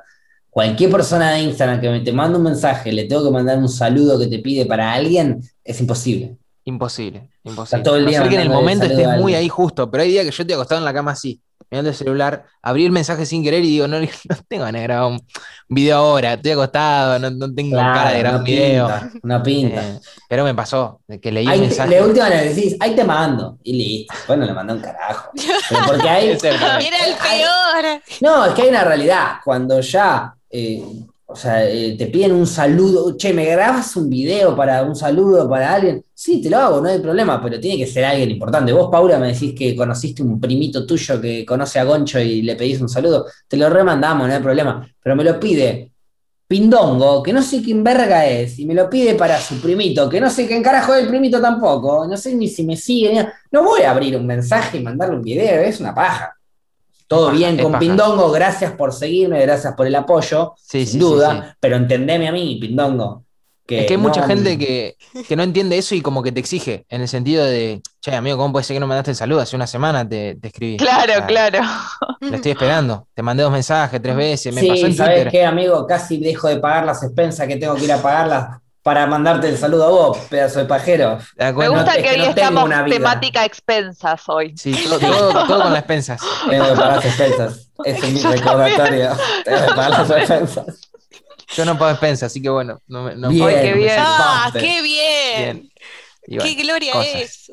[0.49, 3.69] cualquier persona de Instagram que me te manda un mensaje, le tengo que mandar un
[3.69, 6.37] saludo que te pide para alguien, es imposible.
[6.63, 7.83] Imposible, imposible.
[7.83, 8.27] todo el día.
[8.27, 10.55] que en el momento estés muy ahí justo, pero hay días que yo te he
[10.55, 11.39] acostado en la cama así,
[11.69, 14.07] mirando el celular, abrí el mensaje sin querer y digo, no, no
[14.47, 15.21] tengo ganas de grabar un
[15.67, 18.89] video ahora, estoy acostado, no, tengo cara de grabar un video.
[19.23, 19.81] una pinta.
[19.81, 21.99] Eh, pero me pasó, de que leí el mensaje.
[21.99, 24.13] La última le decís, ahí te mando, y listo.
[24.27, 25.31] Bueno, le mandé un carajo.
[25.69, 26.29] Pero porque hay.
[26.29, 28.01] Era el peor.
[28.21, 29.35] no, es que hay una realidad.
[29.43, 30.83] Cuando ya eh,
[31.31, 35.49] o sea, eh, te piden un saludo, che, ¿me grabas un video para un saludo
[35.49, 36.03] para alguien?
[36.13, 38.73] Sí, te lo hago, no hay problema, pero tiene que ser alguien importante.
[38.73, 42.55] Vos, Paula, me decís que conociste un primito tuyo que conoce a Goncho y le
[42.55, 45.91] pedís un saludo, te lo remandamos, no hay problema, pero me lo pide
[46.47, 50.19] Pindongo, que no sé quién verga es, y me lo pide para su primito, que
[50.19, 53.63] no sé quién carajo es el primito tampoco, no sé ni si me sigue, no
[53.63, 56.35] voy a abrir un mensaje y mandarle un video, es una paja.
[57.11, 62.29] Todo bien con Pindongo, gracias por seguirme, gracias por el apoyo, sin duda, pero entendeme
[62.29, 63.25] a mí, Pindongo.
[63.65, 64.95] Que es que hay mucha gente que,
[65.35, 68.53] no entiende eso y como que te exige, en el sentido de, che, amigo, ¿cómo
[68.53, 69.41] puede ser que no mandaste el saludo?
[69.41, 70.77] Hace una semana te, escribí.
[70.77, 71.59] Claro, claro.
[72.21, 73.05] Lo estoy esperando.
[73.13, 75.85] Te mandé dos mensajes tres veces, me pasó en ¿sabes qué, amigo?
[75.85, 79.57] Casi dejo de pagar las expensas que tengo que ir a pagarlas para mandarte el
[79.57, 81.19] saludo a vos, pedazo de pajero.
[81.37, 84.55] Me gusta que hoy estamos temática expensas hoy.
[84.57, 86.21] Sí, todo, con las expensas.
[86.49, 87.69] Tengo que pagar las expensas.
[87.85, 89.09] Es mi recordatorio.
[89.45, 90.81] Tengo que pagar las expensas.
[91.55, 92.81] Yo no pago expensas, así que bueno.
[92.87, 93.95] No, bien, qué bien.
[93.99, 95.69] Ah, qué bien.
[96.25, 97.51] qué gloria es.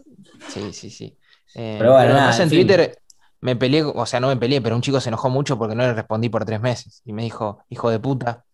[0.48, 1.18] Sí, sí, sí.
[1.54, 2.98] Eh, pero bueno, nada, en Twitter
[3.40, 5.82] me peleé, o sea, no me peleé, pero un chico se enojó mucho porque no
[5.82, 7.02] le respondí por tres meses.
[7.04, 8.44] Y me dijo, hijo de puta,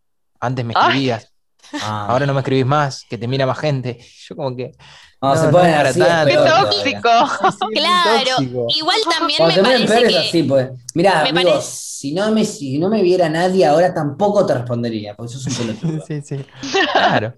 [0.40, 1.33] antes me escribías.
[1.72, 2.06] Ah.
[2.08, 3.98] Ahora no me escribís más, que te mira más gente.
[4.28, 4.72] Yo como que...
[5.20, 7.08] No, se puede así, ¡Qué tóxico!
[7.74, 10.18] claro, igual también me parece que...
[10.18, 10.68] Así, pues.
[10.94, 15.32] Mirá, amigo, si, no me, si no me viera nadie ahora tampoco te respondería, porque
[15.32, 16.04] sos un pelotudo.
[16.06, 16.44] sí, sí,
[16.92, 17.34] claro.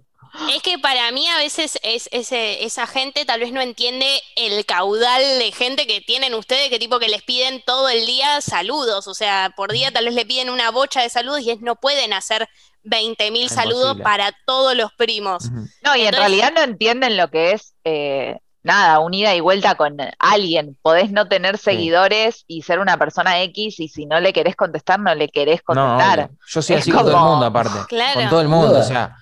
[0.55, 4.07] Es que para mí a veces es, esa gente tal vez no entiende
[4.37, 8.41] el caudal de gente que tienen ustedes, que tipo que les piden todo el día
[8.41, 11.61] saludos, o sea, por día tal vez le piden una bocha de saludos y es,
[11.61, 12.49] no pueden hacer
[12.87, 15.51] 20.000 saludos para todos los primos.
[15.83, 19.97] No, y en realidad no entienden lo que es eh, nada, unida y vuelta con
[20.19, 20.77] alguien.
[20.83, 25.01] Podés no tener seguidores y ser una persona X y si no le querés contestar,
[25.01, 26.31] no le querés contestar.
[26.47, 27.79] Yo soy así con todo el mundo aparte.
[28.15, 28.79] Con todo el mundo.
[28.79, 29.17] O sea,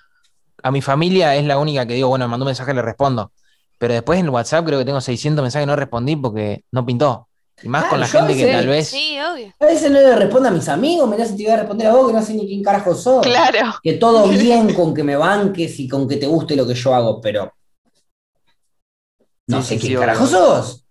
[0.62, 2.82] a mi familia es la única que digo, bueno, me mandó un mensaje y le
[2.82, 3.32] respondo.
[3.78, 7.28] Pero después en WhatsApp creo que tengo 600 mensajes y no respondí porque no pintó.
[7.62, 8.88] Y más con la gente que tal vez.
[8.88, 9.52] Sí, obvio.
[9.58, 11.92] A veces no le respondo a mis amigos, me si te voy a responder a
[11.92, 13.22] vos, que no sé ni quién carajo sos.
[13.24, 13.74] Claro.
[13.82, 16.94] Que todo bien con que me banques y con que te guste lo que yo
[16.94, 17.52] hago, pero.
[19.46, 20.84] No sé quién carajo sos.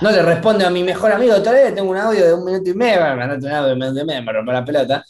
[0.00, 2.74] No le responde a mi mejor amigo, todavía tengo un audio de un minuto y
[2.74, 5.04] medio, me mandaste un audio de un minuto y medio, me rompe la pelota.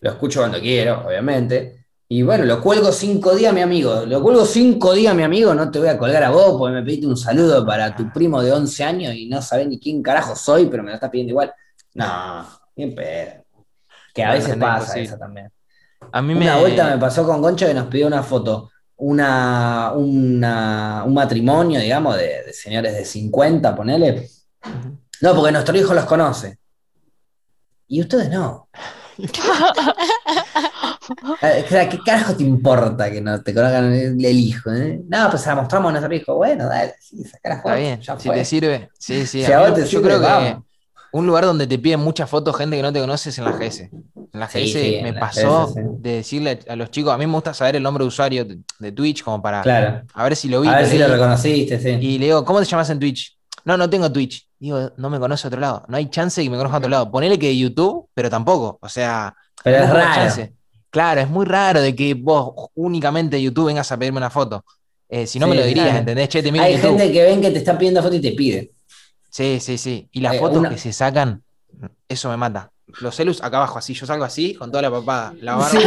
[0.00, 1.83] Lo escucho cuando quiero, obviamente.
[2.08, 4.04] Y bueno, lo cuelgo cinco días, mi amigo.
[4.06, 5.54] Lo cuelgo cinco días, mi amigo.
[5.54, 8.42] No te voy a colgar a vos porque me pediste un saludo para tu primo
[8.42, 11.30] de 11 años y no sabés ni quién carajo soy, pero me lo estás pidiendo
[11.30, 11.54] igual.
[11.94, 12.46] No,
[12.76, 13.44] bien pedo.
[14.12, 15.50] Que a veces pasa eso también.
[16.12, 18.70] A mí una vuelta me pasó con Concho que nos pidió una foto.
[18.96, 20.38] Una, un
[21.14, 24.28] matrimonio, digamos, de, de señores de 50, ponele.
[25.20, 26.58] No, porque nuestro hijo los conoce.
[27.88, 28.68] Y ustedes no.
[31.42, 34.72] Eh, ¿Qué carajo te importa que no te conozcan el, hijo?
[34.72, 35.00] Eh?
[35.08, 36.36] No, pues se la mostramos a nuestro hijo.
[36.36, 37.22] Bueno, dale, sí.
[37.22, 38.90] Está bien, si te sirve.
[38.98, 39.42] Sí, sí.
[39.42, 40.56] yo creo que
[41.14, 43.52] un lugar donde te piden muchas fotos gente que no te conoce es en la
[43.52, 43.80] GS.
[43.82, 47.76] En la GS me pasó de decirle a los chicos, a mí me gusta saber
[47.76, 50.68] el nombre de usuario de, Twitch como para a ver si lo vi.
[50.68, 51.90] A ver si lo reconociste, sí.
[52.00, 53.38] Y le digo, ¿cómo te llamas en Twitch?
[53.64, 54.48] No, no tengo Twitch.
[54.58, 55.84] Digo, no me conoce a otro lado.
[55.86, 57.10] No hay chance de que me conozca a otro lado.
[57.10, 58.78] Ponele que de YouTube, pero tampoco.
[58.82, 60.48] O sea, pero es raro.
[60.94, 64.64] Claro, es muy raro de que vos únicamente de YouTube vengas a pedirme una foto.
[65.08, 66.28] Eh, si no me lo dirías, ¿entendés?
[66.28, 68.70] Che, te Hay gente que ven que te está pidiendo foto y te pide.
[69.28, 70.08] Sí, sí, sí.
[70.12, 71.42] Y las fotos que se sacan,
[72.08, 72.70] eso me mata.
[73.00, 75.68] Los celus acá abajo, así, yo salgo así, con toda la papada, la barba.
[75.68, 75.84] Sí, sí,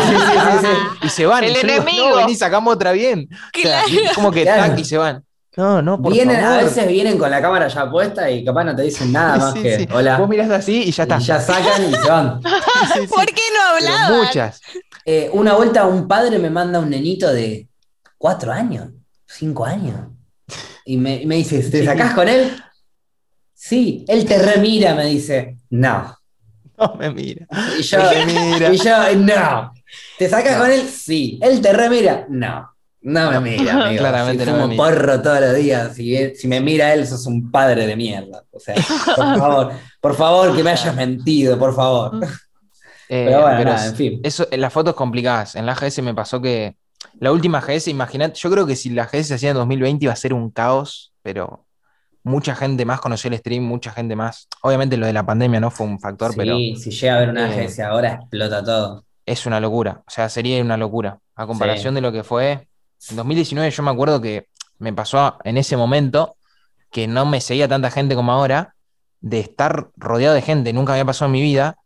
[0.59, 0.67] sí,
[1.03, 1.45] y se van.
[1.45, 2.09] El y enemigo.
[2.09, 3.29] no, vení, sacamos otra bien.
[4.13, 5.23] como que tac y se van.
[5.57, 8.75] No, no, por vienen, A veces vienen con la cámara ya puesta y capaz no
[8.75, 10.19] te dicen nada más que hola.
[10.19, 11.17] Vos mirás así y ya está.
[11.17, 12.39] Y ya sacan y se van.
[13.09, 14.17] ¿Por qué no hablaban?
[14.19, 14.61] muchas.
[15.09, 17.69] Eh, una vuelta un padre me manda un nenito de
[18.17, 18.89] cuatro años,
[19.25, 20.01] cinco años.
[20.83, 22.51] Y me, me dice, ¿te sacás con él?
[23.53, 25.59] Sí, él te remira, me dice.
[25.69, 26.13] No.
[26.77, 27.47] No me mira.
[27.79, 28.73] Y yo, mira.
[28.73, 29.71] Y yo no.
[30.19, 30.85] ¿Te sacas con él?
[30.85, 31.39] Sí.
[31.41, 32.25] ¿Él te remira?
[32.27, 32.69] No.
[32.99, 33.99] No me mira, amigo.
[33.99, 35.95] Claramente si no me porro todos los días.
[35.95, 38.43] Si, si, me mira él, sos un padre de mierda.
[38.51, 42.19] O sea, por favor, por favor, que me hayas mentido, por favor.
[43.09, 44.19] Eh, pero bueno, en fin.
[44.23, 45.55] Eso, en las fotos complicadas.
[45.55, 46.75] En la GS me pasó que
[47.19, 50.13] la última GS, imagínate, yo creo que si la GS se hacía en 2020 iba
[50.13, 51.65] a ser un caos, pero
[52.23, 54.47] mucha gente más conoció el stream, mucha gente más.
[54.61, 56.55] Obviamente lo de la pandemia no fue un factor, pero.
[56.57, 59.05] Sí, si llega a haber una eh, GS ahora, explota todo.
[59.25, 60.03] Es una locura.
[60.07, 61.19] O sea, sería una locura.
[61.35, 62.67] A comparación de lo que fue.
[63.09, 64.47] En 2019, yo me acuerdo que
[64.79, 66.35] me pasó en ese momento
[66.91, 68.75] que no me seguía tanta gente como ahora,
[69.19, 71.77] de estar rodeado de gente, nunca había pasado en mi vida,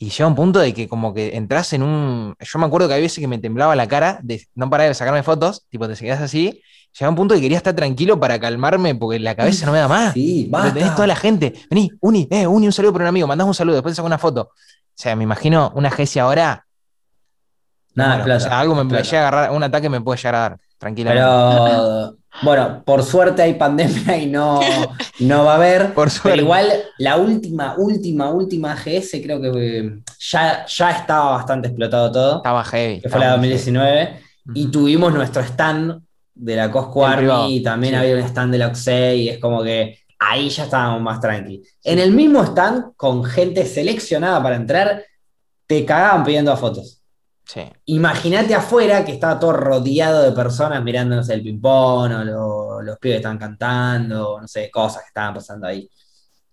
[0.00, 2.34] y llega un punto de que como que entras en un...
[2.38, 4.94] Yo me acuerdo que había veces que me temblaba la cara de no parar de
[4.94, 6.62] sacarme fotos, tipo te seguías así,
[6.96, 9.88] llega un punto que quería estar tranquilo para calmarme porque la cabeza no me da
[9.88, 10.14] más.
[10.14, 10.72] Sí, basta.
[10.72, 13.54] Tenés toda la gente, vení, Uni, eh, Uni, un saludo por un amigo, mandás un
[13.54, 14.52] saludo, después te saco una foto.
[14.52, 16.64] O sea, me imagino una GESI ahora...
[17.94, 20.38] Nada, o sea, algo me puede llegar a agarrar, un ataque me puede llegar a
[20.38, 21.24] dar, tranquilamente.
[21.24, 24.60] Pero Bueno, por suerte hay pandemia y no,
[25.20, 25.94] no va a haber.
[25.94, 26.30] Por suerte.
[26.30, 32.12] Pero igual la última, última, última GS creo que eh, ya, ya estaba bastante explotado
[32.12, 32.36] todo.
[32.36, 33.00] Estaba heavy.
[33.00, 34.20] Que fue la 2019.
[34.54, 36.00] Y tuvimos nuestro stand
[36.34, 39.62] de la Cosco Army y también había un stand de la Oxey y es como
[39.62, 41.66] que ahí ya estábamos más tranquilos.
[41.82, 45.04] En el mismo stand, con gente seleccionada para entrar,
[45.66, 46.97] te cagaban pidiendo fotos.
[47.86, 53.38] Imagínate afuera que estaba todo rodeado de personas mirándonos el ping-pong, o los pibes estaban
[53.38, 55.88] cantando, no sé, cosas que estaban pasando ahí.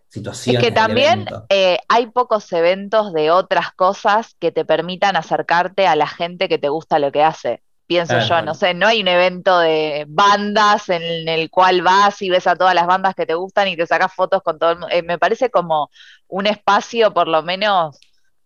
[0.07, 0.63] Situaciones.
[0.63, 5.95] Es que también eh, hay pocos eventos de otras cosas que te permitan acercarte a
[5.97, 7.61] la gente que te gusta lo que hace.
[7.87, 12.31] Pienso yo, no sé, no hay un evento de bandas en el cual vas y
[12.31, 14.79] ves a todas las bandas que te gustan y te sacas fotos con todo el
[14.79, 14.95] mundo.
[14.95, 15.91] Eh, me parece como
[16.27, 17.99] un espacio, por lo menos,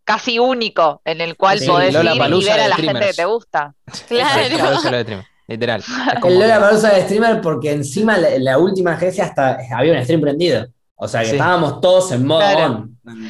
[0.10, 3.76] casi único en el cual podés ir y ver a la gente que te gusta.
[4.08, 5.24] Claro.
[5.48, 5.84] Literal.
[6.24, 10.66] El Lola Palusa de streamer porque encima la, última agencia hasta había un stream prendido.
[10.96, 12.88] O sea que estábamos todos en modo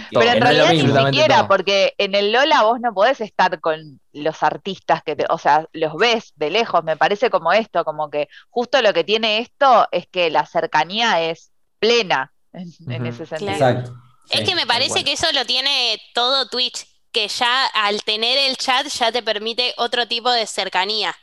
[0.10, 4.42] Pero en realidad ni siquiera, porque en el Lola vos no podés estar con los
[4.42, 6.82] artistas que te, o sea, los ves de lejos.
[6.86, 11.22] Me parece como esto, como que justo lo que tiene esto es que la cercanía
[11.22, 13.52] es plena en, ese sentido.
[13.52, 18.38] Exacto es que me parece que eso lo tiene todo Twitch, que ya al tener
[18.38, 21.16] el chat ya te permite otro tipo de cercanía,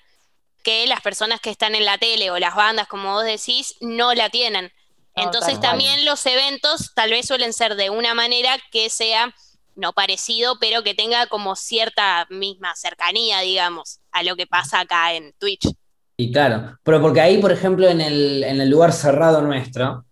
[0.63, 4.15] que las personas que están en la tele o las bandas, como vos decís, no
[4.15, 4.73] la tienen.
[5.15, 9.35] Entonces también los eventos tal vez suelen ser de una manera que sea
[9.75, 15.15] no parecido, pero que tenga como cierta misma cercanía, digamos, a lo que pasa acá
[15.15, 15.69] en Twitch.
[16.17, 20.06] Y claro, pero porque ahí, por ejemplo, en el, en el lugar cerrado nuestro,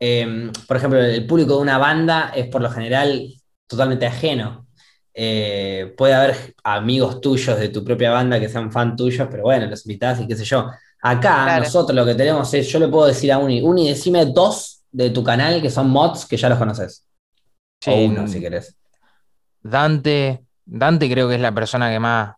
[0.00, 3.28] Em, por ejemplo, el público de una banda es por lo general
[3.66, 4.66] totalmente ajeno.
[5.12, 9.66] Eh, puede haber amigos tuyos de tu propia banda que sean fan tuyos, pero bueno,
[9.66, 10.70] los invitás y qué sé yo.
[11.02, 14.82] Acá nosotros lo que tenemos es, yo le puedo decir a Uni, Uni, decime dos
[14.90, 17.04] de tu canal que son mods que ya los conoces.
[17.86, 18.76] o uno, si querés.
[19.60, 22.34] Dante, Dante creo que es la persona que más,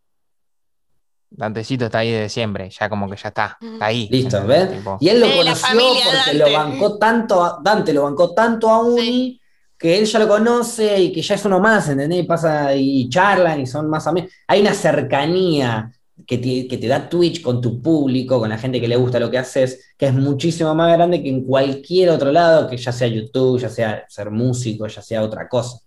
[1.31, 4.09] Dantecito está ahí desde siempre, ya como que ya está, está ahí.
[4.11, 4.69] Listo, ¿ves?
[4.99, 9.41] Y él lo conoció porque lo bancó tanto, Dante lo bancó tanto a Uni,
[9.79, 12.21] que él ya lo conoce y que ya es uno más, ¿entendés?
[12.21, 14.31] Y pasa y charlan y son más amigos.
[14.49, 15.93] Hay una cercanía
[16.27, 19.21] que te, que te, da Twitch con tu público, con la gente que le gusta
[19.21, 22.93] lo que haces, que es muchísimo más grande que en cualquier otro lado, que ya
[22.93, 25.79] sea YouTube, ya sea ser músico, ya sea otra cosa.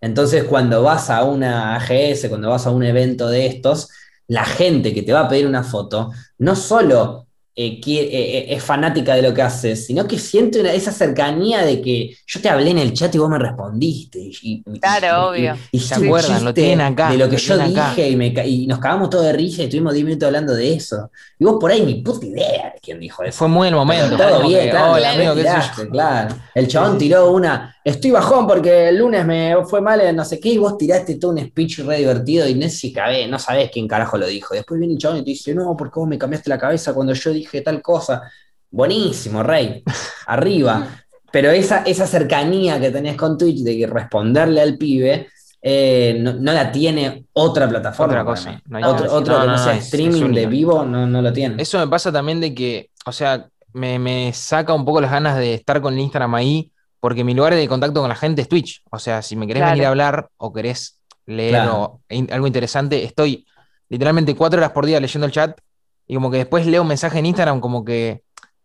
[0.00, 3.88] Entonces, cuando vas a una AGS, cuando vas a un evento de estos,
[4.30, 7.26] la gente que te va a pedir una foto, no solo
[7.56, 11.82] eh, eh, eh, es fanática de lo que haces, sino que siente esa cercanía de
[11.82, 14.20] que yo te hablé en el chat y vos me respondiste.
[14.20, 15.56] Y, claro, obvio.
[15.72, 17.10] Y, se acuerdan, lo tienen acá.
[17.10, 18.08] De lo que yo dije
[18.46, 21.10] y, nos cagamos todos de risa y estuvimos 10 minutos hablando de eso.
[21.40, 23.38] Y vos por ahí ni puta idea de quién dijo eso.
[23.38, 24.14] Fue muy el momento.
[24.14, 26.34] todo bien, claro, claro.
[26.54, 30.38] El chabón tiró una, estoy bajón porque el lunes me fue mal en no sé
[30.38, 33.70] qué, y vos tiraste todo un speech re divertido y no sé cabe, no sabés
[33.72, 34.52] quién carajo lo dijo.
[34.52, 37.14] Después viene el chabón y te dice, no, porque vos me cambiaste la cabeza cuando
[37.14, 38.30] yo dije tal cosa.
[38.70, 39.82] Buenísimo, Rey.
[40.26, 40.88] Arriba.
[41.32, 45.28] Pero esa, esa cercanía que tenés con Twitch de que responderle al pibe,
[45.62, 48.12] eh, no, la tiene otra plataforma.
[48.12, 48.62] Otra cosa.
[48.84, 51.62] otro, que no, sea streaming de vivo, no, no lo tiene.
[51.62, 55.36] Eso me pasa también de que, o sea, me, me saca un poco las ganas
[55.36, 58.48] de estar con el Instagram ahí porque mi lugar de contacto con la gente es
[58.48, 58.82] Twitch.
[58.90, 63.46] O sea, si me querés venir a hablar o querés leer algo interesante, estoy
[63.88, 65.58] literalmente cuatro horas por día leyendo el chat
[66.06, 68.22] y como que después leo un mensaje en Instagram como que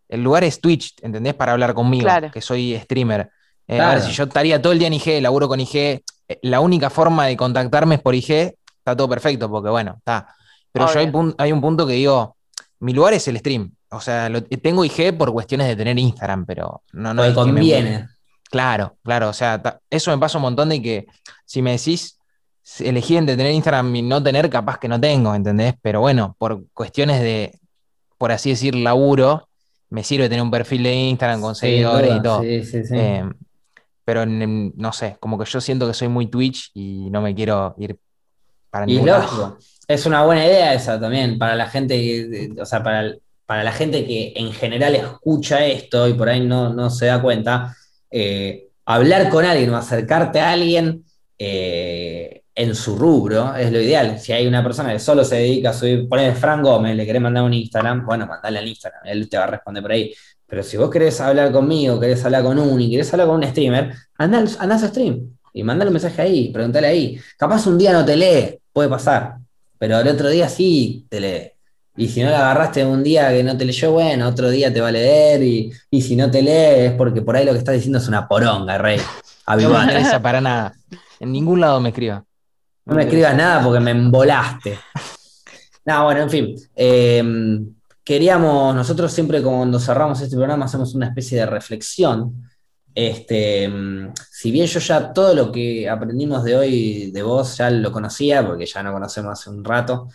[0.09, 1.33] el lugar es Twitch, ¿entendés?
[1.33, 3.29] Para hablar conmigo, que soy streamer.
[3.67, 6.03] Eh, a ver, si yo estaría todo el día en IG, laburo con IG,
[6.41, 10.36] la única forma de contactarme es por IG, está todo perfecto, porque bueno, está.
[10.71, 10.99] Pero yo
[11.38, 12.36] hay, un punto que digo,
[12.80, 13.71] mi lugar es el stream.
[13.91, 14.30] O sea,
[14.61, 18.09] tengo IG por cuestiones de tener Instagram, pero no, no me conviene.
[18.49, 21.05] Claro, claro, o sea, eso me pasa un montón de que
[21.45, 22.19] si me decís,
[22.80, 25.76] elegí entre tener Instagram y no tener, capaz que no tengo, ¿entendés?
[25.82, 27.59] Pero bueno, por cuestiones de,
[28.17, 29.47] por así decir, laburo,
[29.89, 32.41] me sirve tener un perfil de Instagram con seguidores y todo.
[32.41, 32.95] Sí, sí, sí.
[32.95, 33.23] Eh,
[34.06, 37.76] pero no sé, como que yo siento que soy muy Twitch y no me quiero
[37.80, 37.97] ir
[38.70, 39.58] para ningún lado.
[39.88, 43.14] Es una buena idea esa también, para la gente, o sea, para,
[43.45, 47.22] para la gente que en general escucha esto y por ahí no, no se da
[47.22, 47.76] cuenta
[48.12, 51.03] eh, hablar con alguien o acercarte a alguien
[51.38, 54.20] eh, en su rubro es lo ideal.
[54.20, 57.22] Si hay una persona que solo se dedica a subir, poner Fran Gómez, le querés
[57.22, 60.14] mandar un Instagram, bueno, mandale al Instagram, él te va a responder por ahí.
[60.47, 63.47] Pero si vos querés hablar conmigo, querés hablar con un y querés hablar con un
[63.47, 67.19] streamer, anda, a su stream y mandale un mensaje ahí, pregúntale ahí.
[67.37, 69.37] Capaz un día no te lee, puede pasar,
[69.79, 71.51] pero el otro día sí te lee.
[71.97, 74.81] Y si no la agarraste un día que no te leyó, bueno, otro día te
[74.81, 75.41] va a leer.
[75.41, 78.27] Y, si no te lee es porque por ahí lo que estás diciendo es una
[78.27, 78.99] poronga, rey.
[79.47, 80.73] No me interesa para nada.
[81.21, 82.25] En ningún lado me escriba.
[82.83, 84.77] No me escribas nada porque me embolaste.
[85.87, 86.55] No, bueno, en fin.
[86.75, 87.75] Em,
[88.06, 92.49] queríamos, nosotros siempre cuando cerramos este programa hacemos una especie de reflexión.
[92.93, 97.70] Este, em, si bien yo ya todo lo que aprendimos de hoy de vos ya
[97.70, 100.08] lo conocía, porque ya no conocemos hace un rato,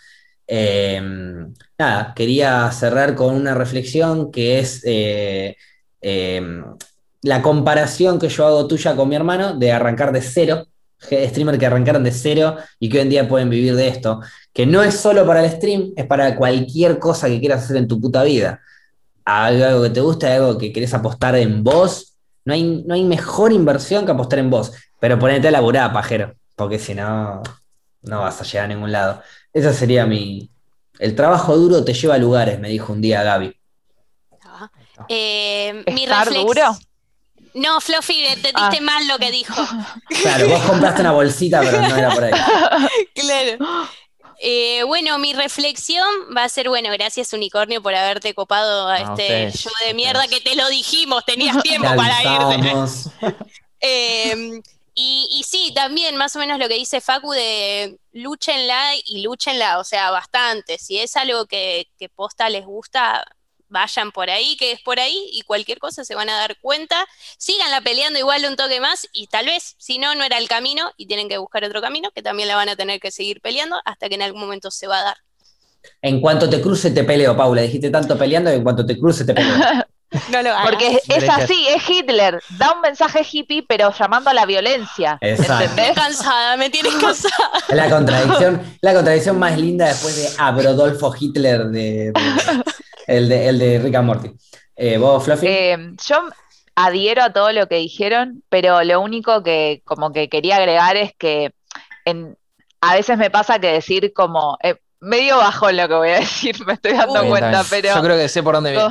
[0.53, 5.57] Em, nada, quería cerrar con una reflexión que es eh,
[6.01, 6.65] em,
[7.23, 10.67] la comparación que yo hago tuya con mi hermano de arrancar de cero,
[11.01, 14.21] streamer que arrancaron de cero y que hoy en día pueden vivir de esto,
[14.53, 17.89] que no es solo para el stream, es para cualquier cosa que quieras hacer en
[17.89, 18.61] tu puta vida.
[19.25, 23.53] Algo que te gusta, algo que querés apostar en vos, no hay, no hay mejor
[23.53, 27.43] inversión que apostar en vos, pero ponete a laburar, pajero, porque si no,
[28.03, 29.23] no vas a llegar a ningún lado.
[29.53, 30.51] Esa sería mi...
[30.99, 33.57] El trabajo duro te lleva a lugares, me dijo un día Gaby.
[34.43, 34.71] Ah,
[35.09, 36.77] eh, mi duro?
[37.55, 38.69] No, Fluffy, te ah.
[38.69, 39.55] diste mal lo que dijo.
[40.23, 42.33] Claro, vos compraste una bolsita, pero no era por ahí.
[43.15, 43.89] Claro.
[44.43, 49.53] Eh, bueno, mi reflexión va a ser, bueno, gracias Unicornio por haberte copado a este
[49.53, 53.37] show de mierda que te lo dijimos, tenías tiempo para irte.
[53.81, 54.61] eh,
[54.95, 59.85] y, sí, también más o menos lo que dice Facu de luchenla y luchenla, o
[59.85, 60.79] sea, bastante.
[60.79, 63.25] Si es algo que, que posta les gusta,
[63.71, 67.07] vayan por ahí, que es por ahí, y cualquier cosa se van a dar cuenta.
[67.39, 70.91] Síganla peleando igual un toque más, y tal vez, si no, no era el camino,
[70.97, 73.81] y tienen que buscar otro camino, que también la van a tener que seguir peleando
[73.85, 75.17] hasta que en algún momento se va a dar.
[76.03, 77.63] En cuanto te cruce, te peleo, Paula.
[77.63, 79.55] Dijiste tanto peleando que en cuanto te cruce, te peleo.
[80.33, 82.41] No lo Porque es, así, es Hitler.
[82.59, 85.19] Da un mensaje hippie, pero llamando a la violencia.
[85.21, 85.73] Exacto.
[85.77, 87.51] Me cansada, me tienes cansada.
[87.69, 92.13] La contradicción, la contradicción más linda después de Abrodolfo Hitler de,
[93.07, 94.31] el, de el de Rick and Morty.
[94.77, 95.47] Eh, ¿Vos, Fluffy?
[95.47, 95.77] Eh,
[96.07, 96.29] yo
[96.75, 101.13] adhiero a todo lo que dijeron, pero lo único que como que quería agregar es
[101.17, 101.53] que
[102.81, 106.57] a veces me pasa que decir como, eh, medio bajo lo que voy a decir,
[106.67, 107.95] me estoy dando cuenta, pero.
[107.95, 108.89] Yo creo que sé por dónde viene.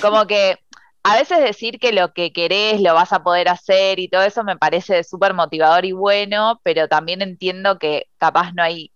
[0.00, 0.58] como que
[1.02, 4.42] a veces decir que lo que querés lo vas a poder hacer y todo eso
[4.42, 8.90] me parece súper motivador y bueno, pero también entiendo que capaz no hay,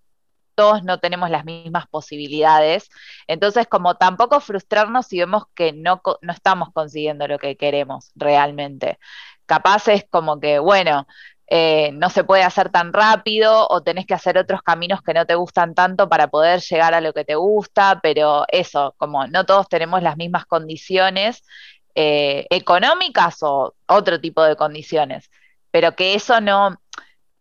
[0.58, 2.90] todos no tenemos las mismas posibilidades.
[3.28, 8.98] Entonces, como tampoco frustrarnos si vemos que no, no estamos consiguiendo lo que queremos realmente.
[9.46, 11.06] Capaz es como que, bueno,
[11.46, 15.26] eh, no se puede hacer tan rápido o tenés que hacer otros caminos que no
[15.26, 19.46] te gustan tanto para poder llegar a lo que te gusta, pero eso, como no
[19.46, 21.44] todos tenemos las mismas condiciones
[21.94, 25.30] eh, económicas o otro tipo de condiciones,
[25.70, 26.80] pero que eso no,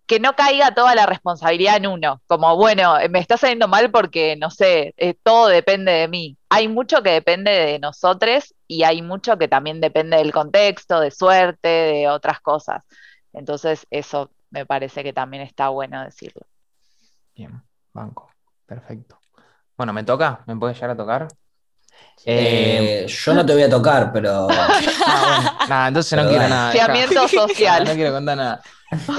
[0.07, 4.37] que no caiga toda la responsabilidad en uno, como bueno, me está saliendo mal porque,
[4.37, 6.37] no sé, eh, todo depende de mí.
[6.49, 11.11] Hay mucho que depende de nosotros y hay mucho que también depende del contexto, de
[11.11, 12.83] suerte, de otras cosas.
[13.33, 16.47] Entonces, eso me parece que también está bueno decirlo.
[17.35, 18.31] Bien, banco,
[18.65, 19.19] perfecto.
[19.75, 20.41] Bueno, ¿me toca?
[20.47, 21.27] ¿Me puedes llegar a tocar?
[22.25, 24.47] Eh, yo no te voy a tocar, pero.
[25.09, 27.17] Ah, nada, entonces no quiero nada.
[27.17, 27.85] social.
[27.85, 28.61] No, quiero contar nada.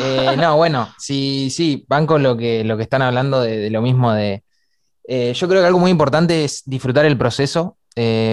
[0.00, 3.82] Eh, no, bueno, sí, sí, van con lo que, lo que están hablando de, lo
[3.82, 4.42] mismo de.
[5.06, 7.76] Eh, yo creo que algo muy importante es disfrutar el proceso,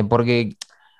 [0.10, 0.56] porque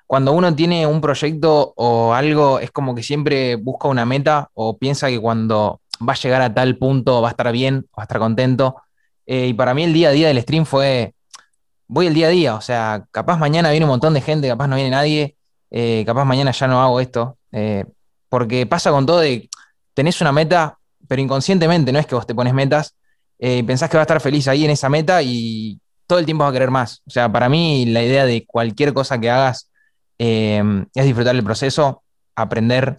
[0.06, 4.76] cuando uno tiene un proyecto o algo, es como que siempre busca una meta o
[4.76, 8.04] piensa que cuando va a llegar a tal punto va a estar bien, va a
[8.04, 8.76] estar contento.
[9.24, 11.14] y para mí el día a día del stream fue
[11.88, 14.68] voy el día a día, o sea, capaz mañana viene un montón de gente, capaz
[14.68, 15.36] no viene nadie,
[15.70, 17.84] eh, capaz mañana ya no hago esto, eh,
[18.28, 19.48] porque pasa con todo de,
[19.96, 20.78] tenés una meta,
[21.08, 22.94] pero inconscientemente, no es que vos te pones metas,
[23.38, 26.44] eh, pensás que vas a estar feliz ahí en esa meta y todo el tiempo
[26.44, 27.02] vas a querer más.
[27.06, 29.70] O sea, para mí la idea de cualquier cosa que hagas
[30.18, 30.62] es
[30.94, 32.02] disfrutar el proceso,
[32.34, 32.98] aprender,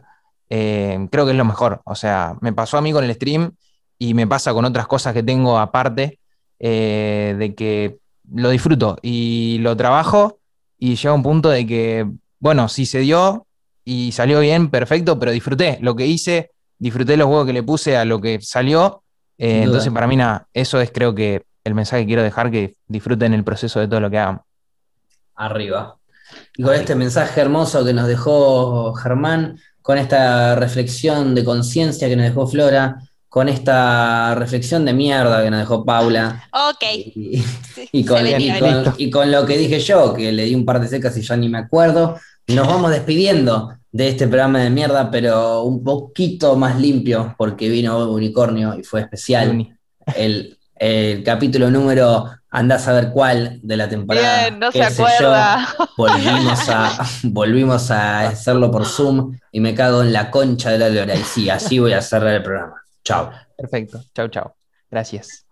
[0.49, 1.81] creo que es lo mejor.
[1.85, 3.51] O sea, me pasó a mí con el stream
[3.99, 6.19] y me pasa con otras cosas que tengo aparte,
[6.59, 7.99] de que
[8.33, 10.39] lo disfruto y lo trabajo
[10.77, 12.07] y llega un punto de que,
[12.39, 13.47] bueno, si se dio
[13.85, 17.97] y salió bien, perfecto, pero disfruté lo que hice, disfruté los juegos que le puse
[17.97, 19.03] a lo que salió.
[19.37, 22.75] Eh, entonces, para mí, nada, eso es creo que el mensaje que quiero dejar, que
[22.87, 24.41] disfruten el proceso de todo lo que hagan.
[25.35, 25.97] Arriba.
[26.55, 32.15] Y con este mensaje hermoso que nos dejó Germán, con esta reflexión de conciencia que
[32.15, 32.97] nos dejó Flora,
[33.29, 36.43] con esta reflexión de mierda que nos dejó Paula.
[36.51, 36.83] Ok.
[37.91, 41.37] Y, con, lo que dije yo, que le di un par de secas y ya
[41.37, 46.79] ni me acuerdo, nos vamos despidiendo de este programa de mierda, pero un poquito más
[46.79, 49.75] limpio, porque vino Unicornio y fue especial.
[50.15, 54.41] El, capítulo número, andás a ver cuál de la temporada.
[54.41, 55.67] Bien, no se acuerda.
[55.97, 60.89] volvimos, a, volvimos a hacerlo por Zoom y me cago en la concha de la
[60.89, 61.15] lora.
[61.15, 62.75] Y sí, así voy a cerrar el programa.
[63.03, 63.31] Chao.
[63.57, 64.03] Perfecto.
[64.13, 64.55] Chao, chao.
[64.91, 65.46] Gracias.